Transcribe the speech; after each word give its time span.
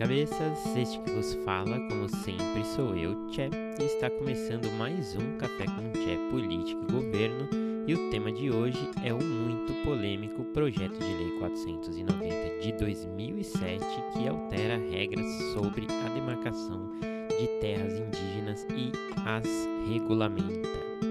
cabeças, 0.00 0.58
este 0.78 0.98
que 1.00 1.10
vos 1.10 1.34
fala, 1.44 1.78
como 1.90 2.08
sempre, 2.08 2.64
sou 2.74 2.96
eu, 2.96 3.14
Tchê, 3.28 3.50
e 3.78 3.84
está 3.84 4.08
começando 4.08 4.72
mais 4.78 5.14
um 5.14 5.36
Café 5.36 5.66
com 5.66 5.90
Tchê 5.92 6.16
Política 6.30 6.80
e 6.88 6.90
Governo, 6.90 7.46
e 7.86 7.94
o 7.94 8.10
tema 8.10 8.32
de 8.32 8.50
hoje 8.50 8.78
é 9.04 9.12
o 9.12 9.22
muito 9.22 9.74
polêmico 9.84 10.42
Projeto 10.54 10.98
de 10.98 11.04
Lei 11.04 11.38
490 11.38 12.60
de 12.62 12.72
2007, 12.78 13.84
que 14.14 14.26
altera 14.26 14.78
regras 14.90 15.26
sobre 15.52 15.86
a 16.06 16.08
demarcação 16.08 16.80
de 17.38 17.46
terras 17.60 17.92
indígenas 17.92 18.66
e 18.70 18.90
as 19.26 19.44
regulamenta. 19.86 21.09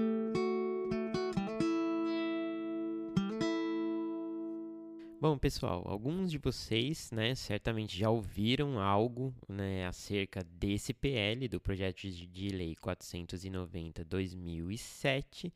Pessoal, 5.40 5.82
alguns 5.86 6.30
de 6.30 6.38
vocês, 6.38 7.10
né, 7.10 7.34
certamente 7.34 7.98
já 7.98 8.10
ouviram 8.10 8.78
algo, 8.78 9.34
né, 9.48 9.86
acerca 9.86 10.44
desse 10.44 10.92
PL, 10.92 11.48
do 11.48 11.58
projeto 11.60 12.08
de 12.08 12.48
lei 12.50 12.76
490/2007, 12.76 15.52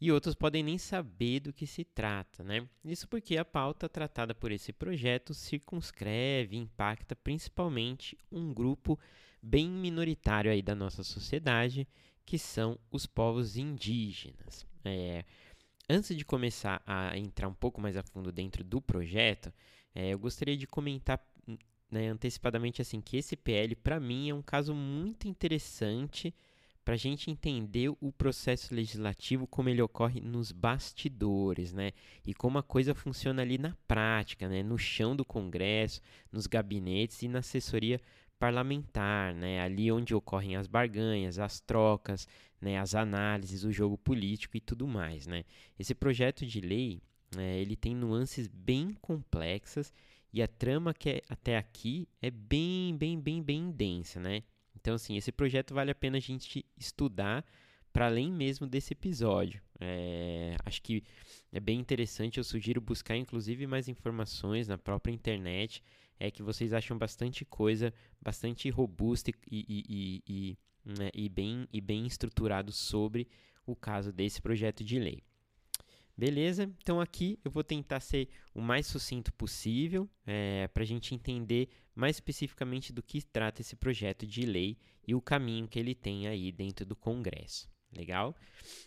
e 0.00 0.12
outros 0.12 0.34
podem 0.34 0.62
nem 0.62 0.78
saber 0.78 1.40
do 1.40 1.52
que 1.52 1.66
se 1.66 1.84
trata, 1.84 2.42
né? 2.42 2.66
Isso 2.84 3.06
porque 3.08 3.36
a 3.36 3.44
pauta 3.44 3.88
tratada 3.88 4.34
por 4.34 4.50
esse 4.50 4.72
projeto 4.72 5.32
circunscreve 5.32 6.56
e 6.56 6.60
impacta 6.60 7.14
principalmente 7.14 8.18
um 8.30 8.52
grupo 8.52 8.98
bem 9.40 9.70
minoritário 9.70 10.50
aí 10.50 10.60
da 10.60 10.74
nossa 10.74 11.04
sociedade, 11.04 11.86
que 12.26 12.38
são 12.38 12.78
os 12.90 13.06
povos 13.06 13.56
indígenas. 13.56 14.66
É, 14.84 15.24
Antes 15.88 16.16
de 16.16 16.24
começar 16.24 16.82
a 16.86 17.16
entrar 17.18 17.48
um 17.48 17.54
pouco 17.54 17.80
mais 17.80 17.96
a 17.96 18.02
fundo 18.02 18.30
dentro 18.30 18.62
do 18.62 18.80
projeto, 18.80 19.52
é, 19.94 20.10
eu 20.10 20.18
gostaria 20.18 20.56
de 20.56 20.66
comentar 20.66 21.20
né, 21.90 22.08
antecipadamente 22.08 22.80
assim 22.80 23.00
que 23.00 23.18
esse 23.18 23.36
PL, 23.36 23.76
para 23.76 24.00
mim, 24.00 24.30
é 24.30 24.34
um 24.34 24.42
caso 24.42 24.74
muito 24.74 25.28
interessante 25.28 26.34
para 26.84 26.94
a 26.94 26.96
gente 26.96 27.30
entender 27.30 27.90
o 28.00 28.10
processo 28.10 28.74
legislativo, 28.74 29.46
como 29.46 29.68
ele 29.68 29.82
ocorre 29.82 30.20
nos 30.20 30.50
bastidores, 30.50 31.72
né? 31.72 31.92
E 32.26 32.34
como 32.34 32.58
a 32.58 32.62
coisa 32.62 32.94
funciona 32.94 33.42
ali 33.42 33.56
na 33.56 33.76
prática, 33.86 34.48
né? 34.48 34.62
No 34.62 34.76
chão 34.76 35.14
do 35.14 35.24
Congresso, 35.24 36.00
nos 36.32 36.46
gabinetes 36.48 37.22
e 37.22 37.28
na 37.28 37.38
assessoria 37.38 38.00
parlamentar, 38.42 39.32
né? 39.32 39.60
ali 39.60 39.92
onde 39.92 40.16
ocorrem 40.16 40.56
as 40.56 40.66
barganhas, 40.66 41.38
as 41.38 41.60
trocas, 41.60 42.26
né? 42.60 42.76
as 42.76 42.92
análises, 42.92 43.62
o 43.62 43.70
jogo 43.70 43.96
político 43.96 44.56
e 44.56 44.60
tudo 44.60 44.84
mais. 44.84 45.28
Né? 45.28 45.44
Esse 45.78 45.94
projeto 45.94 46.44
de 46.44 46.60
lei 46.60 47.00
é, 47.38 47.60
ele 47.60 47.76
tem 47.76 47.94
nuances 47.94 48.48
bem 48.48 48.96
complexas 49.00 49.92
e 50.32 50.42
a 50.42 50.48
trama 50.48 50.92
que 50.92 51.08
é 51.08 51.22
até 51.28 51.56
aqui 51.56 52.08
é 52.20 52.32
bem, 52.32 52.96
bem, 52.96 53.20
bem, 53.20 53.40
bem 53.40 53.70
densa. 53.70 54.18
Né? 54.18 54.42
Então, 54.74 54.94
assim, 54.94 55.16
esse 55.16 55.30
projeto 55.30 55.72
vale 55.72 55.92
a 55.92 55.94
pena 55.94 56.16
a 56.16 56.20
gente 56.20 56.66
estudar 56.76 57.44
para 57.92 58.06
além 58.06 58.32
mesmo 58.32 58.66
desse 58.66 58.92
episódio. 58.92 59.62
É, 59.80 60.56
acho 60.64 60.80
que 60.82 61.02
é 61.52 61.60
bem 61.60 61.78
interessante, 61.78 62.38
eu 62.38 62.44
sugiro 62.44 62.80
buscar 62.80 63.16
inclusive 63.16 63.66
mais 63.66 63.88
informações 63.88 64.68
na 64.68 64.78
própria 64.78 65.12
internet 65.12 65.82
é 66.18 66.30
que 66.30 66.42
vocês 66.42 66.72
acham 66.72 66.96
bastante 66.96 67.44
coisa, 67.44 67.92
bastante 68.20 68.70
robusta 68.70 69.30
e, 69.30 69.34
e, 69.50 69.84
e, 69.88 70.22
e, 70.28 70.58
né, 70.84 71.10
e, 71.12 71.28
bem, 71.28 71.66
e 71.72 71.80
bem 71.80 72.06
estruturado 72.06 72.70
sobre 72.70 73.26
o 73.66 73.74
caso 73.74 74.12
desse 74.12 74.40
projeto 74.40 74.84
de 74.84 75.00
lei. 75.00 75.20
Beleza? 76.16 76.70
Então 76.80 77.00
aqui 77.00 77.40
eu 77.44 77.50
vou 77.50 77.64
tentar 77.64 77.98
ser 77.98 78.28
o 78.54 78.60
mais 78.60 78.86
sucinto 78.86 79.32
possível 79.32 80.08
é, 80.24 80.68
para 80.68 80.84
a 80.84 80.86
gente 80.86 81.12
entender 81.12 81.68
mais 81.92 82.16
especificamente 82.16 82.92
do 82.92 83.02
que 83.02 83.20
trata 83.22 83.60
esse 83.60 83.74
projeto 83.74 84.24
de 84.24 84.42
lei 84.42 84.78
e 85.06 85.16
o 85.16 85.20
caminho 85.20 85.66
que 85.66 85.78
ele 85.78 85.94
tem 85.94 86.28
aí 86.28 86.52
dentro 86.52 86.86
do 86.86 86.94
Congresso. 86.94 87.71
Legal? 87.94 88.34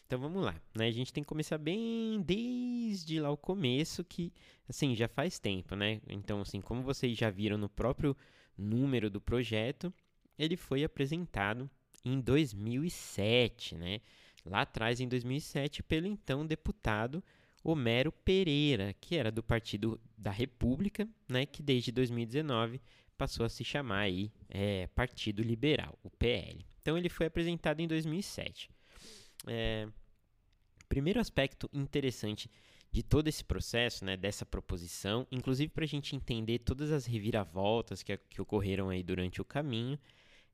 Então 0.05 0.19
vamos 0.19 0.43
lá. 0.43 0.55
Né? 0.75 0.87
A 0.87 0.91
gente 0.91 1.13
tem 1.13 1.23
que 1.23 1.27
começar 1.27 1.57
bem 1.57 2.21
desde 2.21 3.19
lá 3.19 3.29
o 3.29 3.37
começo, 3.37 4.03
que 4.03 4.31
assim 4.67 4.95
já 4.95 5.07
faz 5.07 5.39
tempo, 5.39 5.75
né? 5.75 6.01
Então, 6.09 6.41
assim, 6.41 6.61
como 6.61 6.81
vocês 6.81 7.17
já 7.17 7.29
viram 7.29 7.57
no 7.57 7.69
próprio 7.69 8.15
número 8.57 9.09
do 9.09 9.21
projeto, 9.21 9.93
ele 10.37 10.57
foi 10.57 10.83
apresentado 10.83 11.69
em 12.03 12.19
2007, 12.19 13.75
né? 13.75 14.01
Lá 14.45 14.61
atrás, 14.61 14.99
em 14.99 15.07
2007, 15.07 15.81
pelo 15.83 16.05
então 16.05 16.45
deputado 16.45 17.23
Homero 17.63 18.11
Pereira, 18.11 18.93
que 19.01 19.15
era 19.15 19.31
do 19.31 19.41
Partido 19.41 19.99
da 20.17 20.29
República, 20.29 21.07
né? 21.27 21.45
Que 21.45 21.63
desde 21.63 21.91
2019 21.91 22.79
passou 23.17 23.45
a 23.45 23.49
se 23.49 23.63
chamar 23.63 24.01
aí 24.01 24.31
é, 24.49 24.87
Partido 24.87 25.41
Liberal, 25.41 25.97
o 26.03 26.09
PL. 26.09 26.65
Então 26.81 26.97
ele 26.97 27.09
foi 27.09 27.25
apresentado 27.25 27.79
em 27.79 27.87
2007. 27.87 28.69
É, 29.47 29.87
primeiro 30.87 31.19
aspecto 31.19 31.69
interessante 31.73 32.49
de 32.91 33.03
todo 33.03 33.27
esse 33.27 33.43
processo, 33.43 34.05
né, 34.05 34.15
dessa 34.15 34.45
proposição, 34.45 35.27
inclusive 35.31 35.69
para 35.69 35.83
a 35.83 35.87
gente 35.87 36.15
entender 36.15 36.59
todas 36.59 36.91
as 36.91 37.05
reviravoltas 37.05 38.01
que, 38.01 38.17
que 38.17 38.41
ocorreram 38.41 38.89
aí 38.89 39.03
durante 39.03 39.41
o 39.41 39.45
caminho, 39.45 39.99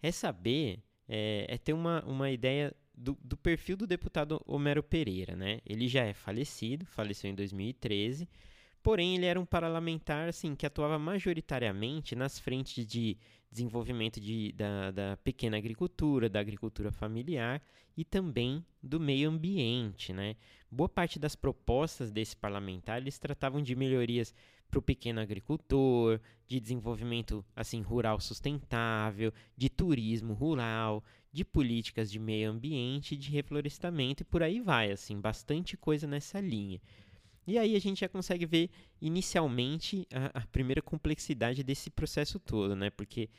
é 0.02 0.12
saber, 0.12 0.80
é, 1.08 1.46
é 1.48 1.58
ter 1.58 1.74
uma, 1.74 2.04
uma 2.04 2.32
ideia 2.32 2.76
do, 2.96 3.18
do, 3.24 3.38
perfil 3.38 3.78
do 3.78 3.86
deputado 3.86 4.42
Homero 4.46 4.82
Pereira. 4.82 5.36
Né? 5.36 5.60
Ele 5.66 5.88
já 5.88 6.04
é 6.04 6.14
falecido, 6.14 6.86
faleceu 6.86 7.30
em 7.30 7.36
2013, 7.36 8.28
Porém, 8.84 9.16
ele 9.16 9.26
era 9.26 9.40
um 9.40 9.46
parlamentar 9.46 10.28
assim, 10.28 10.56
que 10.56 10.66
atuava 10.66 10.98
majoritariamente 10.98 12.16
nas 12.16 12.40
frentes 12.40 12.86
de 12.86 13.18
desenvolvimento 13.52 14.20
de, 14.20 14.54
da, 14.54 14.92
da, 14.92 15.18
pequena 15.18 15.58
agricultura, 15.58 16.30
da 16.30 16.40
agricultura 16.40 16.92
familiar 16.92 17.62
e 17.96 18.06
também 18.06 18.66
do 18.82 19.00
meio 19.00 19.30
ambiente. 19.30 20.14
Né? 20.14 20.36
Boa 20.72 20.88
parte 20.88 21.20
das 21.20 21.36
propostas 21.36 22.12
desse 22.12 22.36
parlamentar 22.36 23.02
eles 23.02 23.20
tratavam 23.20 23.62
de 23.62 23.76
melhorias 23.76 24.34
para 24.70 24.80
o 24.80 24.82
pequeno 24.82 25.20
agricultor, 25.20 26.20
de 26.48 26.60
desenvolvimento 26.60 27.44
assim 27.54 27.82
rural 27.82 28.22
sustentável, 28.22 29.34
de 29.58 29.70
turismo 29.70 30.34
rural, 30.34 31.04
de 31.32 31.44
políticas 31.44 32.10
de 32.10 32.18
meio 32.18 32.50
ambiente, 32.50 33.18
de 33.18 33.30
reflorestamento 33.30 34.24
e 34.24 34.26
por 34.26 34.42
aí 34.42 34.62
vai, 34.62 34.92
assim, 34.92 35.20
bastante 35.20 35.76
coisa 35.76 36.08
nessa 36.08 36.40
linha. 36.40 36.82
E 37.52 37.58
aí 37.58 37.76
a 37.76 37.80
gente 37.80 38.00
já 38.00 38.08
consegue 38.08 38.46
ver 38.46 38.70
inicialmente 39.02 40.08
a, 40.10 40.40
a 40.40 40.48
primeira 40.48 40.82
complexidade 40.82 41.64
desse 41.64 41.90
processo 41.90 42.40
todo, 42.40 42.78
né? 42.78 42.90
Porque 42.90 43.30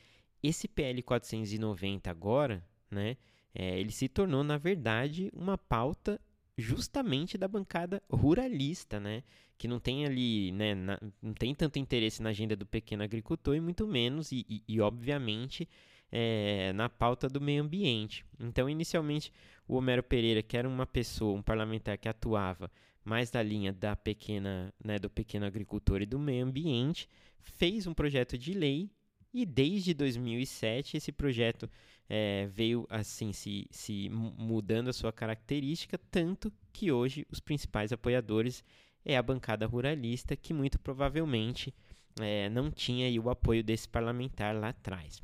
esse 0.43 0.67
PL 0.67 1.01
490 1.01 2.11
agora, 2.11 2.63
né? 2.91 3.17
É, 3.55 3.79
ele 3.79 3.91
se 3.91 4.07
tornou, 4.07 4.43
na 4.43 4.55
verdade, 4.55 5.31
uma 5.33 5.57
pauta 5.57 6.21
justamente 6.55 7.39
da 7.39 7.47
bancada 7.47 8.03
ruralista, 8.07 8.99
né? 8.99 9.23
Que 9.57 9.67
não 9.67 9.79
tem 9.79 10.05
ali, 10.05 10.51
né? 10.51 10.75
Na, 10.75 10.99
não 11.19 11.33
tem 11.33 11.55
tanto 11.55 11.79
interesse 11.79 12.21
na 12.21 12.29
agenda 12.29 12.55
do 12.55 12.67
pequeno 12.67 13.01
agricultor 13.01 13.55
e 13.55 13.59
muito 13.59 13.87
menos, 13.87 14.31
e, 14.31 14.45
e, 14.47 14.63
e 14.67 14.79
obviamente, 14.79 15.67
é, 16.11 16.71
na 16.73 16.87
pauta 16.87 17.27
do 17.27 17.41
meio 17.41 17.63
ambiente. 17.63 18.23
Então, 18.39 18.69
inicialmente, 18.69 19.33
o 19.67 19.75
Homero 19.75 20.03
Pereira, 20.03 20.43
que 20.43 20.55
era 20.55 20.69
uma 20.69 20.85
pessoa, 20.85 21.35
um 21.35 21.41
parlamentar 21.41 21.97
que 21.97 22.07
atuava 22.07 22.69
mais 23.03 23.29
da 23.29 23.41
linha 23.41 23.73
da 23.73 23.95
pequena, 23.95 24.73
né, 24.83 24.97
do 24.97 25.09
pequeno 25.09 25.45
agricultor 25.45 26.01
e 26.01 26.05
do 26.05 26.19
meio 26.19 26.45
ambiente, 26.45 27.07
fez 27.41 27.85
um 27.85 27.93
projeto 27.93 28.37
de 28.37 28.53
lei 28.53 28.89
e 29.33 29.45
desde 29.45 29.93
2007 29.93 30.97
esse 30.97 31.11
projeto 31.11 31.69
é, 32.07 32.47
veio 32.47 32.85
assim 32.89 33.33
se, 33.33 33.67
se 33.71 34.09
mudando 34.09 34.89
a 34.89 34.93
sua 34.93 35.11
característica, 35.11 35.97
tanto 36.11 36.51
que 36.71 36.91
hoje 36.91 37.25
os 37.31 37.39
principais 37.39 37.91
apoiadores 37.91 38.63
é 39.03 39.17
a 39.17 39.23
bancada 39.23 39.65
ruralista, 39.65 40.35
que 40.35 40.53
muito 40.53 40.79
provavelmente 40.79 41.73
é, 42.21 42.49
não 42.49 42.71
tinha 42.71 43.21
o 43.21 43.29
apoio 43.29 43.63
desse 43.63 43.87
parlamentar 43.89 44.55
lá 44.55 44.69
atrás. 44.69 45.21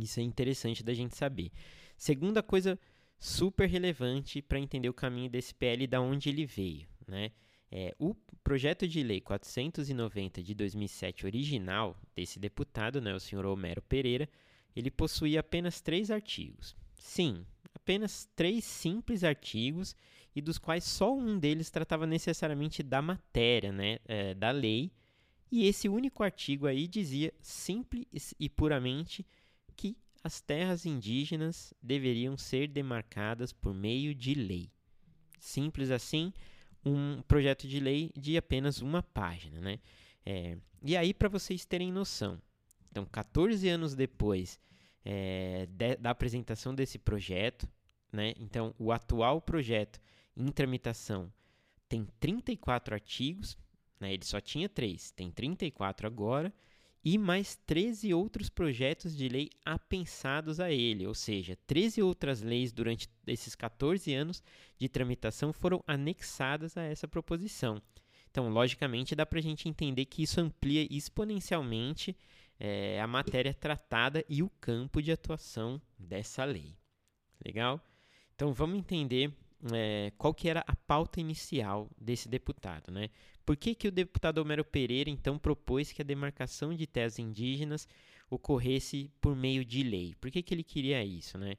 Isso 0.00 0.20
é 0.20 0.22
interessante 0.22 0.82
da 0.82 0.94
gente 0.94 1.16
saber. 1.16 1.52
Segunda 1.96 2.42
coisa 2.42 2.78
super 3.22 3.68
relevante 3.68 4.42
para 4.42 4.58
entender 4.58 4.88
o 4.88 4.92
caminho 4.92 5.30
desse 5.30 5.54
PL 5.54 5.84
e 5.84 5.86
da 5.86 6.00
onde 6.00 6.28
ele 6.28 6.44
veio. 6.44 6.88
Né? 7.06 7.30
É, 7.70 7.94
o 7.96 8.16
projeto 8.42 8.88
de 8.88 9.00
lei 9.00 9.20
490 9.20 10.42
de 10.42 10.52
2007 10.52 11.24
original 11.24 11.96
desse 12.16 12.40
deputado, 12.40 13.00
né, 13.00 13.14
o 13.14 13.20
senhor 13.20 13.46
Homero 13.46 13.80
Pereira, 13.80 14.28
ele 14.74 14.90
possuía 14.90 15.38
apenas 15.38 15.80
três 15.80 16.10
artigos. 16.10 16.74
Sim, 16.96 17.46
apenas 17.72 18.28
três 18.34 18.64
simples 18.64 19.22
artigos 19.22 19.94
e 20.34 20.40
dos 20.42 20.58
quais 20.58 20.82
só 20.82 21.14
um 21.14 21.38
deles 21.38 21.70
tratava 21.70 22.08
necessariamente 22.08 22.82
da 22.82 23.00
matéria, 23.00 23.70
né, 23.70 24.00
é, 24.04 24.34
da 24.34 24.50
lei. 24.50 24.90
E 25.48 25.68
esse 25.68 25.88
único 25.88 26.24
artigo 26.24 26.66
aí 26.66 26.88
dizia 26.88 27.32
simples 27.40 28.34
e 28.40 28.48
puramente 28.48 29.24
que 29.76 29.96
as 30.22 30.40
terras 30.40 30.86
indígenas 30.86 31.74
deveriam 31.82 32.36
ser 32.36 32.68
demarcadas 32.68 33.52
por 33.52 33.74
meio 33.74 34.14
de 34.14 34.34
lei. 34.34 34.70
Simples 35.38 35.90
assim, 35.90 36.32
um 36.84 37.20
projeto 37.22 37.66
de 37.66 37.80
lei 37.80 38.12
de 38.16 38.36
apenas 38.36 38.80
uma 38.80 39.02
página. 39.02 39.60
Né? 39.60 39.78
É, 40.24 40.56
e 40.82 40.96
aí, 40.96 41.12
para 41.12 41.28
vocês 41.28 41.64
terem 41.64 41.92
noção, 41.92 42.40
Então, 42.90 43.04
14 43.06 43.68
anos 43.68 43.94
depois 43.94 44.60
é, 45.04 45.66
de, 45.70 45.96
da 45.96 46.10
apresentação 46.10 46.74
desse 46.74 46.98
projeto, 46.98 47.68
né? 48.12 48.34
Então, 48.38 48.74
o 48.78 48.92
atual 48.92 49.40
projeto 49.40 50.00
em 50.36 50.46
tramitação 50.48 51.32
tem 51.88 52.06
34 52.20 52.94
artigos, 52.94 53.56
né? 53.98 54.12
ele 54.12 54.24
só 54.24 54.40
tinha 54.40 54.68
3, 54.68 55.10
tem 55.12 55.30
34 55.30 56.06
agora, 56.06 56.52
e 57.04 57.18
mais 57.18 57.56
13 57.66 58.14
outros 58.14 58.48
projetos 58.48 59.16
de 59.16 59.28
lei 59.28 59.50
apensados 59.64 60.60
a 60.60 60.70
ele, 60.70 61.06
ou 61.06 61.14
seja, 61.14 61.58
13 61.66 62.02
outras 62.02 62.42
leis 62.42 62.72
durante 62.72 63.08
esses 63.26 63.54
14 63.54 64.14
anos 64.14 64.42
de 64.78 64.88
tramitação 64.88 65.52
foram 65.52 65.82
anexadas 65.86 66.76
a 66.76 66.82
essa 66.82 67.08
proposição. 67.08 67.82
Então, 68.30 68.48
logicamente, 68.48 69.14
dá 69.14 69.26
para 69.26 69.38
a 69.38 69.42
gente 69.42 69.68
entender 69.68 70.06
que 70.06 70.22
isso 70.22 70.40
amplia 70.40 70.86
exponencialmente 70.90 72.16
é, 72.58 73.00
a 73.00 73.06
matéria 73.06 73.52
tratada 73.52 74.24
e 74.28 74.42
o 74.42 74.48
campo 74.60 75.02
de 75.02 75.12
atuação 75.12 75.82
dessa 75.98 76.44
lei. 76.44 76.76
Legal? 77.44 77.80
Então, 78.34 78.52
vamos 78.54 78.78
entender 78.78 79.36
é, 79.70 80.12
qual 80.16 80.32
que 80.32 80.48
era 80.48 80.64
a 80.66 80.74
pauta 80.74 81.20
inicial 81.20 81.90
desse 82.00 82.28
deputado, 82.28 82.90
né? 82.90 83.10
Por 83.44 83.56
que, 83.56 83.74
que 83.74 83.88
o 83.88 83.92
deputado 83.92 84.38
Homero 84.38 84.64
Pereira, 84.64 85.10
então, 85.10 85.38
propôs 85.38 85.92
que 85.92 86.02
a 86.02 86.04
demarcação 86.04 86.74
de 86.74 86.86
terras 86.86 87.18
indígenas 87.18 87.88
ocorresse 88.30 89.10
por 89.20 89.34
meio 89.34 89.64
de 89.64 89.82
lei? 89.82 90.14
Por 90.20 90.30
que, 90.30 90.42
que 90.42 90.54
ele 90.54 90.62
queria 90.62 91.04
isso, 91.04 91.36
né? 91.36 91.56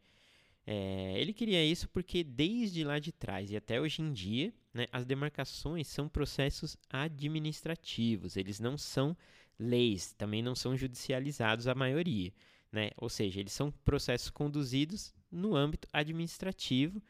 É, 0.66 1.16
ele 1.20 1.34
queria 1.34 1.64
isso 1.64 1.90
porque 1.90 2.24
desde 2.24 2.86
lá 2.86 2.98
de 2.98 3.12
trás 3.12 3.52
e 3.52 3.58
até 3.58 3.82
hoje 3.82 4.02
em 4.02 4.14
dia, 4.14 4.54
né, 4.74 4.88
as 4.94 5.06
demarcações 5.06 5.88
são 5.88 6.08
processos 6.08 6.78
administrativos, 6.90 8.38
eles 8.38 8.62
não 8.62 8.78
são 8.78 9.16
leis, 9.60 10.14
também 10.14 10.42
não 10.42 10.56
são 10.56 10.76
judicializados 10.78 11.68
a 11.68 11.76
maioria. 11.76 12.32
Né? 12.72 12.92
Ou 12.98 13.10
seja, 13.10 13.40
eles 13.40 13.52
são 13.52 13.72
processos 13.72 14.30
conduzidos 14.30 15.14
no 15.30 15.56
âmbito 15.56 15.88
administrativo 15.92 17.04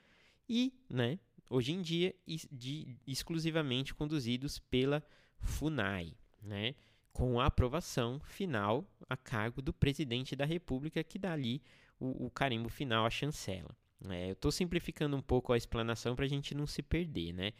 e, 0.50 0.74
né, 0.90 1.20
hoje 1.54 1.72
em 1.72 1.82
dia, 1.82 2.16
de, 2.52 2.98
exclusivamente 3.06 3.94
conduzidos 3.94 4.58
pela 4.58 5.04
FUNAI, 5.40 6.14
né, 6.42 6.74
com 7.12 7.40
a 7.40 7.46
aprovação 7.46 8.20
final 8.20 8.84
a 9.08 9.16
cargo 9.16 9.62
do 9.62 9.72
presidente 9.72 10.36
da 10.36 10.46
República, 10.46 11.04
que 11.04 11.20
dá 11.20 11.32
ali 11.32 11.62
o, 12.00 12.26
o 12.26 12.32
carimbo 12.32 12.70
final, 12.70 13.06
a 13.06 13.10
chancela. 13.10 13.70
É, 14.10 14.30
eu 14.30 14.34
estou 14.34 14.52
simplificando 14.52 15.16
um 15.16 15.22
pouco 15.22 15.54
a 15.54 15.58
explanação 15.58 16.16
para 16.16 16.26
a 16.26 16.28
gente 16.28 16.56
não 16.56 16.66
se 16.66 16.82
perder, 16.82 17.34
né? 17.34 17.54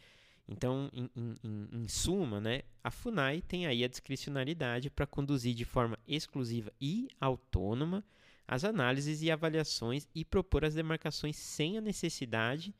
Então, 0.46 0.90
em, 0.92 1.08
em, 1.16 1.68
em, 1.72 1.88
suma, 1.88 2.38
né, 2.40 2.62
a 2.82 2.90
FUNAI 2.90 3.40
tem 3.40 3.66
aí 3.66 3.82
a 3.82 3.88
discricionalidade 3.88 4.90
para 4.90 5.06
conduzir 5.06 5.54
de 5.54 5.64
forma 5.64 5.98
exclusiva 6.06 6.70
e 6.78 7.08
autônoma 7.18 8.04
as 8.46 8.62
análises 8.62 9.22
e 9.22 9.30
avaliações 9.30 10.06
e 10.14 10.22
propor 10.22 10.64
as 10.64 10.74
demarcações 10.74 11.36
sem 11.36 11.78
a 11.78 11.80
necessidade 11.80 12.66
de 12.68 12.74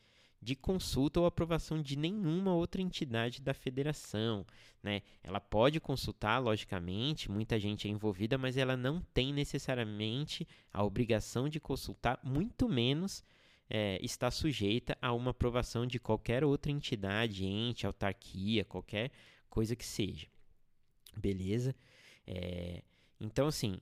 consulta 0.57 1.21
ou 1.21 1.27
aprovação 1.27 1.81
de 1.81 1.97
nenhuma 1.97 2.53
outra 2.53 2.83
entidade 2.83 3.41
da 3.41 3.55
federação. 3.55 4.45
Né? 4.83 5.03
Ela 5.23 5.41
pode 5.41 5.79
consultar, 5.79 6.41
logicamente, 6.41 7.31
muita 7.31 7.59
gente 7.61 7.87
é 7.87 7.91
envolvida, 7.91 8.37
mas 8.37 8.57
ela 8.57 8.77
não 8.77 9.01
tem 9.15 9.33
necessariamente 9.33 10.45
a 10.73 10.83
obrigação 10.83 11.49
de 11.49 11.61
consultar, 11.61 12.19
muito 12.25 12.69
menos 12.69 13.23
é, 13.71 13.99
está 14.03 14.31
sujeita 14.31 14.97
a 15.01 15.13
uma 15.13 15.31
aprovação 15.31 15.87
de 15.87 15.99
qualquer 15.99 16.45
outra 16.45 16.71
entidade, 16.71 17.47
ente, 17.47 17.87
autarquia, 17.87 18.65
qualquer 18.65 19.11
coisa 19.49 19.75
que 19.75 19.85
seja. 19.87 20.27
Beleza? 21.17 21.75
É, 22.27 22.83
então, 23.21 23.47
assim, 23.47 23.81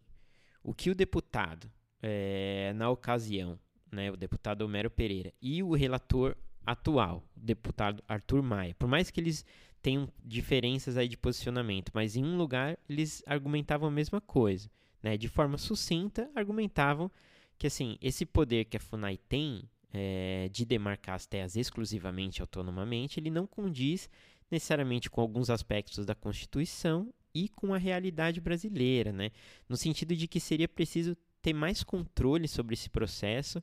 o 0.63 0.75
que 0.75 0.91
o 0.91 0.95
deputado, 0.95 1.71
é, 2.01 2.73
na 2.75 2.91
ocasião, 2.91 3.59
né, 3.91 4.11
o 4.11 4.17
deputado 4.17 4.63
Homero 4.63 4.91
Pereira 4.91 5.33
e 5.41 5.63
o 5.63 5.75
relator 5.75 6.37
atual, 6.65 7.25
o 7.37 7.41
deputado 7.41 8.03
Arthur 8.09 8.43
Maia, 8.43 8.75
por 8.79 8.89
mais 8.89 9.11
que 9.11 9.21
eles 9.21 9.45
tenham 9.83 10.09
diferenças 10.25 10.97
aí 10.97 11.09
de 11.09 11.17
posicionamento, 11.17 11.91
mas 11.93 12.17
em 12.17 12.25
um 12.25 12.37
lugar 12.37 12.79
eles 12.89 13.23
argumentavam 13.27 13.89
a 13.89 13.93
mesma 13.93 14.21
coisa, 14.21 14.71
né? 15.03 15.17
De 15.17 15.29
forma 15.29 15.59
sucinta, 15.59 16.31
argumentavam 16.35 17.11
que 17.59 17.67
assim 17.67 17.99
esse 18.01 18.25
poder 18.25 18.67
que 18.67 18.77
a 18.77 18.81
Funai 18.81 19.17
tem 19.17 19.69
é, 19.93 20.49
de 20.51 20.65
demarcar 20.65 21.17
as 21.17 21.27
terras 21.27 21.57
exclusivamente 21.57 22.41
autonomamente, 22.41 23.19
ele 23.19 23.31
não 23.31 23.47
condiz 23.47 24.09
necessariamente 24.51 25.11
com 25.11 25.21
alguns 25.21 25.51
aspectos 25.51 26.07
da 26.07 26.15
Constituição 26.15 27.13
e 27.35 27.49
com 27.49 27.75
a 27.75 27.79
realidade 27.79 28.41
brasileira, 28.41 29.13
né? 29.13 29.31
No 29.69 29.77
sentido 29.77 30.15
de 30.15 30.29
que 30.29 30.39
seria 30.39 30.69
preciso 30.69 31.17
ter 31.41 31.53
mais 31.53 31.83
controle 31.83 32.47
sobre 32.47 32.75
esse 32.75 32.89
processo 32.89 33.63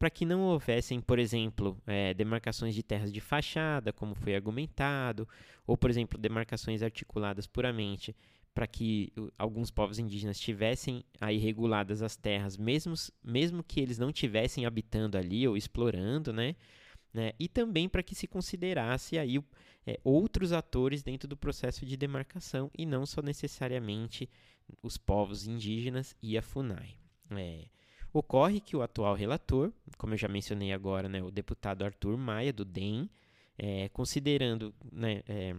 para 0.00 0.08
que 0.08 0.24
não 0.24 0.40
houvessem, 0.44 0.98
por 0.98 1.18
exemplo, 1.18 1.76
é, 1.86 2.14
demarcações 2.14 2.74
de 2.74 2.82
terras 2.82 3.12
de 3.12 3.20
fachada, 3.20 3.92
como 3.92 4.14
foi 4.14 4.34
argumentado, 4.34 5.28
ou, 5.66 5.76
por 5.76 5.90
exemplo, 5.90 6.18
demarcações 6.18 6.82
articuladas 6.82 7.46
puramente 7.46 8.16
para 8.54 8.66
que 8.66 9.12
alguns 9.36 9.70
povos 9.70 9.98
indígenas 9.98 10.40
tivessem 10.40 11.04
aí 11.20 11.36
reguladas 11.36 12.00
as 12.00 12.16
terras, 12.16 12.56
mesmo, 12.56 12.94
mesmo 13.22 13.62
que 13.62 13.78
eles 13.78 13.98
não 13.98 14.10
tivessem 14.10 14.64
habitando 14.64 15.18
ali 15.18 15.46
ou 15.46 15.54
explorando, 15.54 16.32
né? 16.32 16.56
né? 17.12 17.32
E 17.38 17.46
também 17.46 17.86
para 17.86 18.02
que 18.02 18.14
se 18.14 18.26
considerasse 18.26 19.18
aí 19.18 19.38
é, 19.86 20.00
outros 20.02 20.50
atores 20.50 21.02
dentro 21.02 21.28
do 21.28 21.36
processo 21.36 21.84
de 21.84 21.94
demarcação 21.98 22.70
e 22.76 22.86
não 22.86 23.04
só 23.04 23.20
necessariamente 23.20 24.30
os 24.82 24.96
povos 24.96 25.46
indígenas 25.46 26.16
e 26.22 26.38
a 26.38 26.42
FUNAI. 26.42 26.96
É, 27.32 27.66
Ocorre 28.12 28.60
que 28.60 28.76
o 28.76 28.82
atual 28.82 29.14
relator, 29.14 29.72
como 29.96 30.14
eu 30.14 30.18
já 30.18 30.26
mencionei 30.26 30.72
agora, 30.72 31.08
né, 31.08 31.22
o 31.22 31.30
deputado 31.30 31.84
Arthur 31.84 32.16
Maia, 32.16 32.52
do 32.52 32.64
DEM, 32.64 33.08
é, 33.56 33.88
considerando, 33.90 34.74
né, 34.90 35.22
é, 35.28 35.54